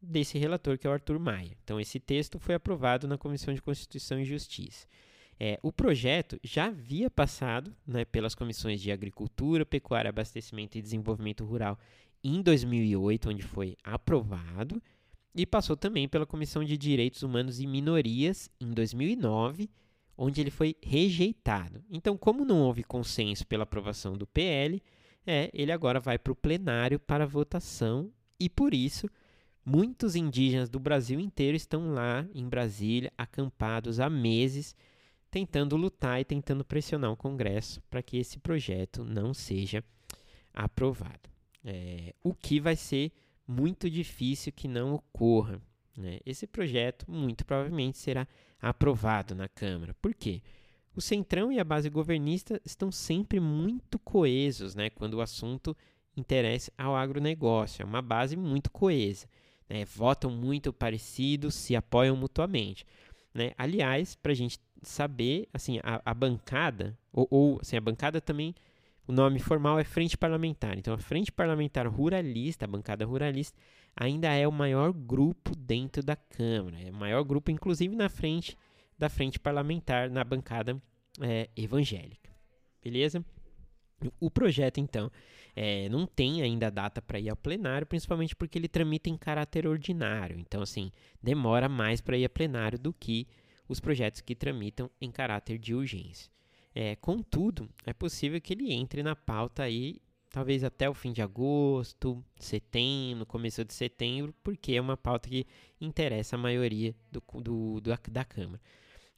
desse 0.00 0.38
relator, 0.38 0.78
que 0.78 0.86
é 0.86 0.90
o 0.90 0.92
Arthur 0.92 1.18
Maia. 1.18 1.56
Então, 1.64 1.80
esse 1.80 1.98
texto 1.98 2.38
foi 2.38 2.54
aprovado 2.54 3.08
na 3.08 3.18
Comissão 3.18 3.52
de 3.52 3.60
Constituição 3.60 4.20
e 4.20 4.24
Justiça. 4.24 4.86
É, 5.38 5.58
o 5.62 5.72
projeto 5.72 6.38
já 6.42 6.66
havia 6.66 7.10
passado 7.10 7.74
né, 7.86 8.04
pelas 8.04 8.34
comissões 8.34 8.80
de 8.80 8.92
Agricultura, 8.92 9.66
Pecuária, 9.66 10.08
Abastecimento 10.08 10.78
e 10.78 10.82
Desenvolvimento 10.82 11.44
Rural 11.44 11.78
em 12.22 12.40
2008, 12.40 13.30
onde 13.30 13.42
foi 13.42 13.76
aprovado, 13.82 14.80
e 15.34 15.44
passou 15.44 15.76
também 15.76 16.08
pela 16.08 16.26
Comissão 16.26 16.62
de 16.62 16.76
Direitos 16.76 17.22
Humanos 17.22 17.58
e 17.60 17.66
Minorias 17.66 18.50
em 18.60 18.70
2009, 18.70 19.68
onde 20.16 20.40
ele 20.40 20.50
foi 20.50 20.76
rejeitado. 20.82 21.82
Então, 21.90 22.16
como 22.16 22.44
não 22.44 22.60
houve 22.60 22.84
consenso 22.84 23.46
pela 23.46 23.64
aprovação 23.64 24.16
do 24.16 24.26
PL, 24.26 24.80
é, 25.26 25.50
ele 25.52 25.72
agora 25.72 25.98
vai 25.98 26.18
para 26.18 26.32
o 26.32 26.36
plenário 26.36 26.98
para 26.98 27.26
votação 27.26 28.12
e 28.38 28.48
por 28.48 28.74
isso 28.74 29.08
muitos 29.64 30.16
indígenas 30.16 30.68
do 30.68 30.80
Brasil 30.80 31.20
inteiro 31.20 31.56
estão 31.56 31.92
lá 31.92 32.26
em 32.34 32.48
Brasília, 32.48 33.12
acampados 33.16 34.00
há 34.00 34.10
meses, 34.10 34.74
tentando 35.32 35.78
lutar 35.78 36.20
e 36.20 36.26
tentando 36.26 36.62
pressionar 36.62 37.10
o 37.10 37.16
Congresso 37.16 37.80
para 37.88 38.02
que 38.02 38.18
esse 38.18 38.38
projeto 38.38 39.02
não 39.02 39.32
seja 39.32 39.82
aprovado. 40.52 41.30
É, 41.64 42.14
o 42.22 42.34
que 42.34 42.60
vai 42.60 42.76
ser 42.76 43.10
muito 43.48 43.88
difícil 43.88 44.52
que 44.52 44.68
não 44.68 44.92
ocorra. 44.92 45.58
Né? 45.96 46.20
Esse 46.26 46.46
projeto 46.46 47.10
muito 47.10 47.46
provavelmente 47.46 47.96
será 47.96 48.28
aprovado 48.60 49.34
na 49.34 49.48
Câmara. 49.48 49.94
Por 49.94 50.14
quê? 50.14 50.42
O 50.94 51.00
Centrão 51.00 51.50
e 51.50 51.58
a 51.58 51.64
base 51.64 51.88
governista 51.88 52.60
estão 52.62 52.92
sempre 52.92 53.40
muito 53.40 53.98
coesos 53.98 54.74
né, 54.74 54.90
quando 54.90 55.14
o 55.14 55.22
assunto 55.22 55.74
interessa 56.14 56.70
ao 56.76 56.94
agronegócio. 56.94 57.82
É 57.82 57.86
uma 57.86 58.02
base 58.02 58.36
muito 58.36 58.70
coesa. 58.70 59.26
Né? 59.66 59.86
Votam 59.86 60.30
muito 60.30 60.74
parecidos, 60.74 61.54
se 61.54 61.74
apoiam 61.74 62.14
mutuamente. 62.14 62.84
Né? 63.32 63.52
Aliás, 63.56 64.14
para 64.14 64.32
a 64.32 64.34
gente 64.34 64.58
saber, 64.82 65.48
assim, 65.52 65.78
a, 65.82 66.02
a 66.04 66.14
bancada, 66.14 66.98
ou, 67.12 67.26
ou 67.30 67.58
assim, 67.60 67.76
a 67.76 67.80
bancada 67.80 68.20
também 68.20 68.54
o 69.06 69.12
nome 69.12 69.40
formal 69.40 69.78
é 69.78 69.84
Frente 69.84 70.16
Parlamentar. 70.16 70.78
Então, 70.78 70.94
a 70.94 70.98
Frente 70.98 71.32
Parlamentar 71.32 71.86
Ruralista, 71.88 72.64
a 72.64 72.68
bancada 72.68 73.04
ruralista, 73.04 73.58
ainda 73.96 74.32
é 74.32 74.46
o 74.46 74.52
maior 74.52 74.92
grupo 74.92 75.56
dentro 75.56 76.02
da 76.02 76.14
Câmara. 76.14 76.80
É 76.80 76.90
o 76.90 76.94
maior 76.94 77.22
grupo, 77.24 77.50
inclusive, 77.50 77.96
na 77.96 78.08
frente 78.08 78.56
da 78.98 79.08
Frente 79.08 79.38
Parlamentar, 79.40 80.08
na 80.08 80.22
bancada 80.22 80.80
é, 81.20 81.50
evangélica. 81.56 82.30
Beleza? 82.82 83.24
O 84.20 84.30
projeto, 84.30 84.78
então, 84.78 85.10
é, 85.54 85.88
não 85.88 86.06
tem 86.06 86.42
ainda 86.42 86.70
data 86.70 87.02
para 87.02 87.18
ir 87.18 87.28
ao 87.28 87.36
plenário, 87.36 87.86
principalmente 87.86 88.34
porque 88.34 88.58
ele 88.58 88.68
tramita 88.68 89.10
em 89.10 89.16
caráter 89.16 89.66
ordinário. 89.66 90.38
Então, 90.38 90.62
assim, 90.62 90.90
demora 91.20 91.68
mais 91.68 92.00
para 92.00 92.16
ir 92.16 92.24
a 92.24 92.30
plenário 92.30 92.78
do 92.78 92.92
que 92.92 93.26
os 93.72 93.80
projetos 93.80 94.20
que 94.20 94.34
tramitam 94.34 94.90
em 95.00 95.10
caráter 95.10 95.58
de 95.58 95.74
urgência. 95.74 96.30
É, 96.74 96.96
contudo, 96.96 97.68
é 97.84 97.92
possível 97.92 98.40
que 98.40 98.52
ele 98.52 98.72
entre 98.72 99.02
na 99.02 99.16
pauta 99.16 99.62
aí, 99.62 100.00
talvez 100.30 100.64
até 100.64 100.88
o 100.88 100.94
fim 100.94 101.12
de 101.12 101.20
agosto, 101.20 102.24
setembro, 102.38 103.26
começo 103.26 103.64
de 103.64 103.74
setembro, 103.74 104.34
porque 104.42 104.72
é 104.72 104.80
uma 104.80 104.96
pauta 104.96 105.28
que 105.28 105.46
interessa 105.80 106.36
a 106.36 106.38
maioria 106.38 106.94
do, 107.10 107.22
do, 107.40 107.80
do 107.80 107.90
da 108.10 108.24
Câmara. 108.24 108.60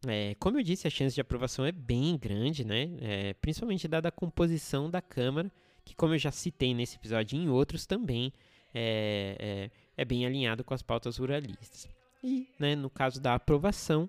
É, 0.06 0.34
como 0.38 0.58
eu 0.58 0.62
disse, 0.62 0.86
a 0.86 0.90
chance 0.90 1.14
de 1.14 1.20
aprovação 1.20 1.64
é 1.64 1.72
bem 1.72 2.16
grande, 2.18 2.64
né? 2.64 2.90
É, 3.00 3.34
principalmente 3.34 3.88
dada 3.88 4.08
a 4.08 4.12
composição 4.12 4.90
da 4.90 5.00
Câmara, 5.00 5.50
que, 5.84 5.94
como 5.94 6.14
eu 6.14 6.18
já 6.18 6.30
citei 6.30 6.74
nesse 6.74 6.96
episódio 6.96 7.36
e 7.36 7.42
em 7.42 7.48
outros 7.48 7.86
também, 7.86 8.32
é, 8.74 9.36
é, 9.38 9.70
é 9.96 10.04
bem 10.04 10.26
alinhado 10.26 10.64
com 10.64 10.74
as 10.74 10.82
pautas 10.82 11.16
ruralistas. 11.16 11.88
E, 12.22 12.48
né, 12.58 12.74
no 12.74 12.90
caso 12.90 13.20
da 13.20 13.34
aprovação, 13.34 14.08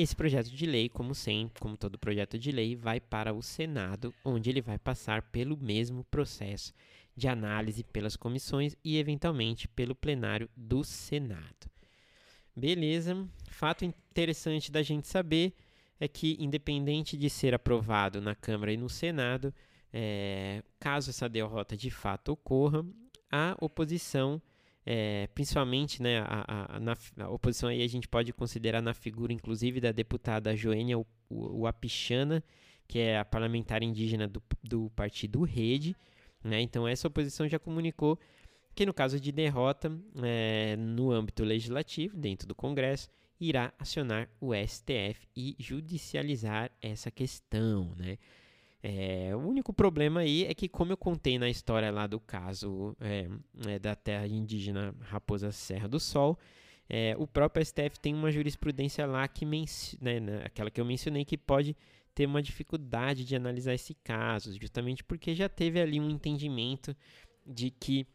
esse 0.00 0.14
projeto 0.14 0.48
de 0.50 0.64
lei, 0.64 0.88
como 0.88 1.12
sempre, 1.12 1.60
como 1.60 1.76
todo 1.76 1.98
projeto 1.98 2.38
de 2.38 2.52
lei, 2.52 2.76
vai 2.76 3.00
para 3.00 3.34
o 3.34 3.42
Senado, 3.42 4.14
onde 4.24 4.48
ele 4.48 4.62
vai 4.62 4.78
passar 4.78 5.22
pelo 5.22 5.56
mesmo 5.56 6.04
processo 6.04 6.72
de 7.16 7.26
análise 7.26 7.82
pelas 7.82 8.14
comissões 8.14 8.76
e, 8.84 8.96
eventualmente, 8.96 9.66
pelo 9.66 9.96
plenário 9.96 10.48
do 10.56 10.84
Senado. 10.84 11.68
Beleza? 12.54 13.28
Fato 13.50 13.84
interessante 13.84 14.70
da 14.70 14.84
gente 14.84 15.08
saber 15.08 15.52
é 15.98 16.06
que, 16.06 16.36
independente 16.38 17.16
de 17.16 17.28
ser 17.28 17.52
aprovado 17.52 18.20
na 18.20 18.36
Câmara 18.36 18.72
e 18.72 18.76
no 18.76 18.88
Senado, 18.88 19.52
é, 19.92 20.62
caso 20.78 21.10
essa 21.10 21.28
derrota 21.28 21.76
de 21.76 21.90
fato 21.90 22.30
ocorra, 22.30 22.86
a 23.32 23.56
oposição 23.60 24.40
é, 24.90 25.26
principalmente 25.34 26.02
né, 26.02 26.20
a, 26.20 26.76
a, 26.76 26.80
na, 26.80 26.96
a, 27.18 27.28
oposição 27.28 27.68
aí 27.68 27.82
a 27.82 27.86
gente 27.86 28.08
pode 28.08 28.32
considerar 28.32 28.80
na 28.80 28.94
figura 28.94 29.34
inclusive 29.34 29.82
da 29.82 29.92
deputada 29.92 30.56
Joênia 30.56 30.96
Uapichana, 31.30 32.42
que 32.86 32.98
é 32.98 33.18
a 33.18 33.24
parlamentar 33.24 33.82
indígena 33.82 34.26
do, 34.26 34.42
do 34.64 34.88
partido 34.96 35.42
Rede. 35.42 35.94
Né? 36.42 36.62
Então 36.62 36.88
essa 36.88 37.06
oposição 37.06 37.46
já 37.46 37.58
comunicou 37.58 38.18
que 38.74 38.86
no 38.86 38.94
caso 38.94 39.20
de 39.20 39.30
derrota 39.30 39.92
é, 40.22 40.74
no 40.78 41.10
âmbito 41.10 41.44
legislativo, 41.44 42.16
dentro 42.16 42.48
do 42.48 42.54
Congresso, 42.54 43.10
irá 43.38 43.74
acionar 43.78 44.26
o 44.40 44.54
STF 44.54 45.28
e 45.36 45.54
judicializar 45.58 46.70
essa 46.80 47.10
questão. 47.10 47.94
Né? 47.94 48.16
É, 48.82 49.34
o 49.34 49.40
único 49.40 49.72
problema 49.72 50.20
aí 50.20 50.44
é 50.44 50.54
que, 50.54 50.68
como 50.68 50.92
eu 50.92 50.96
contei 50.96 51.38
na 51.38 51.48
história 51.48 51.90
lá 51.90 52.06
do 52.06 52.20
caso 52.20 52.96
é, 53.00 53.28
é, 53.66 53.78
da 53.78 53.96
terra 53.96 54.26
indígena 54.26 54.94
Raposa 55.00 55.50
Serra 55.50 55.88
do 55.88 55.98
Sol, 55.98 56.38
é, 56.88 57.14
o 57.18 57.26
próprio 57.26 57.64
STF 57.64 57.98
tem 58.00 58.14
uma 58.14 58.30
jurisprudência 58.30 59.04
lá 59.04 59.26
que 59.26 59.44
né, 59.44 60.20
né, 60.20 60.42
aquela 60.44 60.70
que 60.70 60.80
eu 60.80 60.84
mencionei 60.84 61.24
que 61.24 61.36
pode 61.36 61.76
ter 62.14 62.26
uma 62.26 62.42
dificuldade 62.42 63.24
de 63.24 63.36
analisar 63.36 63.74
esse 63.74 63.94
caso, 63.94 64.58
justamente 64.58 65.04
porque 65.04 65.34
já 65.34 65.48
teve 65.48 65.80
ali 65.80 66.00
um 66.00 66.08
entendimento 66.08 66.96
de 67.46 67.70
que 67.70 68.06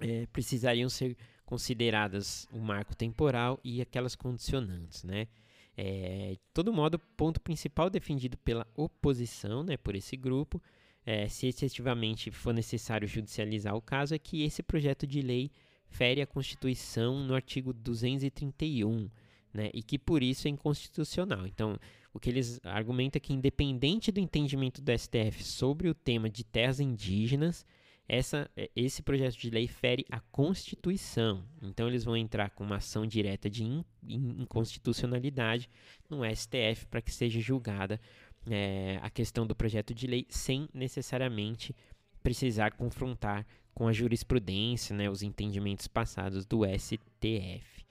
é, 0.00 0.26
precisariam 0.26 0.88
ser 0.88 1.16
consideradas 1.44 2.46
o 2.52 2.58
marco 2.58 2.94
temporal 2.94 3.58
e 3.64 3.80
aquelas 3.80 4.14
condicionantes, 4.14 5.04
né? 5.04 5.28
É, 5.76 6.32
de 6.32 6.40
todo 6.54 6.72
modo, 6.72 6.98
ponto 6.98 7.40
principal 7.40 7.90
defendido 7.90 8.36
pela 8.38 8.66
oposição, 8.74 9.62
né, 9.62 9.76
por 9.76 9.94
esse 9.94 10.16
grupo, 10.16 10.62
é, 11.04 11.28
se 11.28 11.46
efetivamente 11.46 12.30
for 12.30 12.54
necessário 12.54 13.06
judicializar 13.06 13.76
o 13.76 13.82
caso, 13.82 14.14
é 14.14 14.18
que 14.18 14.42
esse 14.42 14.62
projeto 14.62 15.06
de 15.06 15.20
lei 15.20 15.50
fere 15.86 16.22
a 16.22 16.26
Constituição 16.26 17.20
no 17.20 17.34
artigo 17.34 17.72
231, 17.72 19.10
né, 19.52 19.70
e 19.72 19.82
que 19.82 19.98
por 19.98 20.22
isso 20.22 20.48
é 20.48 20.50
inconstitucional. 20.50 21.46
Então, 21.46 21.78
o 22.12 22.18
que 22.18 22.30
eles 22.30 22.58
argumentam 22.64 23.18
é 23.18 23.20
que, 23.20 23.34
independente 23.34 24.10
do 24.10 24.18
entendimento 24.18 24.80
do 24.80 24.98
STF 24.98 25.44
sobre 25.44 25.88
o 25.88 25.94
tema 25.94 26.30
de 26.30 26.42
terras 26.42 26.80
indígenas, 26.80 27.66
essa, 28.08 28.50
é, 28.56 28.70
esse 28.74 29.02
projeto 29.02 29.36
de 29.36 29.50
lei 29.50 29.66
fere 29.66 30.04
a 30.10 30.20
Constituição. 30.20 31.44
Então, 31.60 31.88
eles 31.88 32.04
vão 32.04 32.16
entrar 32.16 32.50
com 32.50 32.64
uma 32.64 32.76
ação 32.76 33.06
direta 33.06 33.50
de 33.50 33.64
inconstitucionalidade 34.08 35.68
no 36.08 36.22
STF 36.24 36.86
para 36.88 37.02
que 37.02 37.12
seja 37.12 37.40
julgada 37.40 38.00
é, 38.48 38.98
a 39.02 39.10
questão 39.10 39.46
do 39.46 39.54
projeto 39.54 39.94
de 39.94 40.06
lei 40.06 40.26
sem 40.28 40.68
necessariamente 40.72 41.74
precisar 42.22 42.72
confrontar 42.72 43.46
com 43.74 43.86
a 43.86 43.92
jurisprudência, 43.92 44.96
né, 44.96 45.10
os 45.10 45.22
entendimentos 45.22 45.86
passados 45.86 46.46
do 46.46 46.62
STF. 46.64 47.84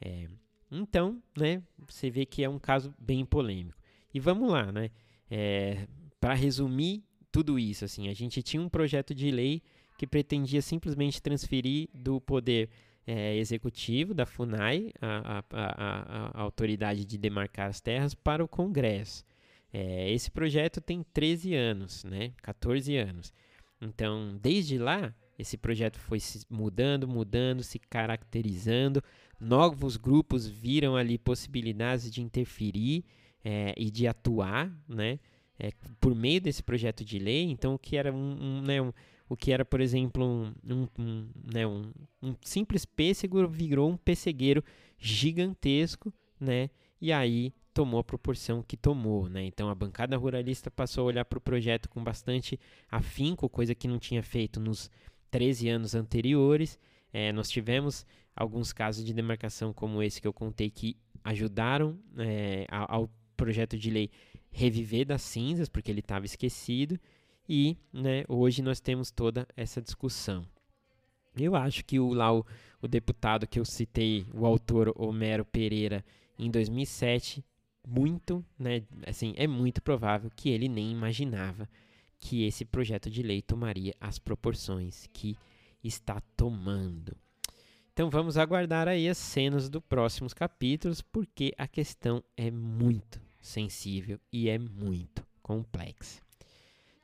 É, 0.00 0.28
então, 0.70 1.22
né, 1.36 1.62
você 1.78 2.10
vê 2.10 2.26
que 2.26 2.44
é 2.44 2.48
um 2.48 2.58
caso 2.58 2.94
bem 2.98 3.24
polêmico. 3.24 3.78
E 4.12 4.20
vamos 4.20 4.50
lá, 4.50 4.70
né? 4.70 4.90
É, 5.30 5.86
Para 6.20 6.34
resumir 6.34 7.04
tudo 7.36 7.58
isso, 7.58 7.84
assim, 7.84 8.08
a 8.08 8.14
gente 8.14 8.42
tinha 8.42 8.62
um 8.62 8.68
projeto 8.68 9.14
de 9.14 9.30
lei 9.30 9.60
que 9.98 10.06
pretendia 10.06 10.62
simplesmente 10.62 11.20
transferir 11.20 11.86
do 11.92 12.18
poder 12.18 12.70
é, 13.06 13.36
executivo 13.36 14.14
da 14.14 14.24
FUNAI, 14.24 14.90
a, 15.02 15.38
a, 15.38 15.44
a, 15.50 16.30
a, 16.38 16.40
autoridade 16.40 17.04
de 17.04 17.18
demarcar 17.18 17.68
as 17.68 17.78
terras, 17.78 18.14
para 18.14 18.42
o 18.42 18.48
Congresso. 18.48 19.22
É, 19.70 20.10
esse 20.10 20.30
projeto 20.30 20.80
tem 20.80 21.04
13 21.12 21.54
anos, 21.54 22.04
né? 22.04 22.32
14 22.40 22.96
anos. 22.96 23.34
Então, 23.82 24.38
desde 24.40 24.78
lá, 24.78 25.14
esse 25.38 25.58
projeto 25.58 26.00
foi 26.00 26.18
se 26.18 26.42
mudando, 26.48 27.06
mudando, 27.06 27.62
se 27.62 27.78
caracterizando. 27.78 29.04
Novos 29.38 29.98
grupos 29.98 30.46
viram 30.46 30.96
ali 30.96 31.18
possibilidades 31.18 32.10
de 32.10 32.22
interferir 32.22 33.04
é, 33.44 33.74
e 33.76 33.90
de 33.90 34.06
atuar, 34.06 34.74
né? 34.88 35.18
É, 35.58 35.70
por 36.00 36.14
meio 36.14 36.40
desse 36.40 36.62
projeto 36.62 37.04
de 37.04 37.18
lei. 37.18 37.44
Então, 37.44 37.74
o 37.74 37.78
que 37.78 37.96
era 37.96 38.12
um, 38.12 38.36
um, 38.40 38.62
né, 38.62 38.80
um 38.80 38.92
o 39.28 39.36
que 39.36 39.52
era, 39.52 39.64
por 39.64 39.80
exemplo, 39.80 40.24
um, 40.24 40.86
um, 40.98 41.28
né, 41.52 41.66
um, 41.66 41.92
um 42.22 42.34
simples 42.42 42.84
pêssego 42.84 43.46
virou 43.48 43.90
um 43.90 43.96
pessegueiro 43.96 44.62
gigantesco, 44.98 46.12
né? 46.38 46.70
E 47.00 47.12
aí 47.12 47.52
tomou 47.74 48.00
a 48.00 48.04
proporção 48.04 48.62
que 48.62 48.76
tomou, 48.76 49.28
né? 49.28 49.44
Então 49.44 49.68
a 49.68 49.74
bancada 49.74 50.16
ruralista 50.16 50.70
passou 50.70 51.02
a 51.02 51.06
olhar 51.06 51.24
para 51.24 51.38
o 51.38 51.40
projeto 51.40 51.88
com 51.88 52.02
bastante 52.02 52.58
afinco, 52.90 53.48
coisa 53.48 53.74
que 53.74 53.88
não 53.88 53.98
tinha 53.98 54.22
feito 54.22 54.60
nos 54.60 54.90
13 55.30 55.68
anos 55.68 55.94
anteriores. 55.94 56.78
É, 57.12 57.32
nós 57.32 57.50
tivemos 57.50 58.06
alguns 58.34 58.72
casos 58.72 59.04
de 59.04 59.12
demarcação 59.12 59.72
como 59.72 60.02
esse 60.02 60.20
que 60.20 60.28
eu 60.28 60.32
contei 60.32 60.70
que 60.70 60.96
ajudaram 61.24 61.98
é, 62.16 62.66
ao 62.70 63.10
projeto 63.36 63.76
de 63.76 63.90
lei 63.90 64.10
reviver 64.56 65.04
das 65.04 65.20
cinzas, 65.20 65.68
porque 65.68 65.90
ele 65.90 66.00
estava 66.00 66.24
esquecido, 66.24 66.98
e 67.46 67.76
né, 67.92 68.24
hoje 68.26 68.62
nós 68.62 68.80
temos 68.80 69.10
toda 69.10 69.46
essa 69.54 69.82
discussão. 69.82 70.46
Eu 71.36 71.54
acho 71.54 71.84
que 71.84 72.00
o, 72.00 72.14
lá 72.14 72.32
o, 72.32 72.44
o 72.80 72.88
deputado 72.88 73.46
que 73.46 73.60
eu 73.60 73.66
citei, 73.66 74.26
o 74.32 74.46
autor 74.46 74.94
Homero 74.96 75.44
Pereira, 75.44 76.02
em 76.38 76.50
2007, 76.50 77.44
muito, 77.86 78.42
né, 78.58 78.82
assim, 79.06 79.34
é 79.36 79.46
muito 79.46 79.82
provável 79.82 80.30
que 80.34 80.48
ele 80.48 80.68
nem 80.68 80.90
imaginava 80.90 81.68
que 82.18 82.46
esse 82.46 82.64
projeto 82.64 83.10
de 83.10 83.22
lei 83.22 83.42
tomaria 83.42 83.94
as 84.00 84.18
proporções 84.18 85.06
que 85.12 85.36
está 85.84 86.18
tomando. 86.34 87.14
Então 87.92 88.08
vamos 88.08 88.38
aguardar 88.38 88.88
aí 88.88 89.06
as 89.06 89.18
cenas 89.18 89.68
dos 89.68 89.82
próximos 89.82 90.32
capítulos, 90.32 91.02
porque 91.02 91.52
a 91.58 91.68
questão 91.68 92.24
é 92.38 92.50
muito 92.50 93.25
sensível 93.46 94.18
e 94.32 94.48
é 94.48 94.58
muito 94.58 95.24
complexa. 95.42 96.20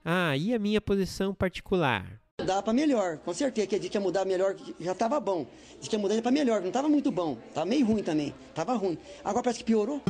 Ah, 0.04 0.36
e 0.36 0.52
a 0.52 0.58
minha 0.58 0.80
posição 0.80 1.32
particular? 1.32 2.20
Dá 2.44 2.60
para 2.60 2.72
melhor, 2.72 3.18
com 3.18 3.32
certeza. 3.32 3.66
Que 3.66 3.76
a 3.76 3.80
gente 3.80 3.94
ia 3.94 4.00
mudar 4.00 4.24
melhor, 4.24 4.56
já 4.80 4.92
estava 4.92 5.20
bom. 5.20 5.46
Diz 5.78 5.88
que 5.88 5.94
ia 5.94 6.00
mudar 6.00 6.20
para 6.20 6.32
melhor, 6.32 6.60
não 6.60 6.68
estava 6.68 6.88
muito 6.88 7.12
bom. 7.12 7.36
Tava 7.54 7.66
meio 7.66 7.86
ruim 7.86 8.02
também, 8.02 8.34
tava 8.54 8.74
ruim. 8.74 8.98
Agora 9.22 9.44
parece 9.44 9.60
que 9.60 9.64
piorou. 9.64 10.02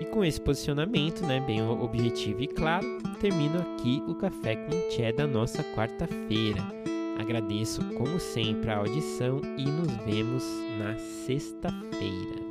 E 0.00 0.04
com 0.06 0.24
esse 0.24 0.40
posicionamento, 0.40 1.24
né, 1.24 1.40
bem 1.40 1.62
objetivo 1.62 2.42
e 2.42 2.48
claro, 2.48 2.86
termino 3.20 3.60
aqui 3.60 4.02
o 4.08 4.14
Café 4.16 4.56
com 4.56 4.88
Tchê 4.88 5.12
da 5.12 5.26
nossa 5.26 5.62
quarta-feira. 5.74 6.60
Agradeço, 7.18 7.82
como 7.94 8.20
sempre, 8.20 8.70
a 8.70 8.78
audição 8.78 9.40
e 9.56 9.64
nos 9.64 9.92
vemos 10.04 10.44
na 10.78 10.98
sexta-feira. 11.24 12.45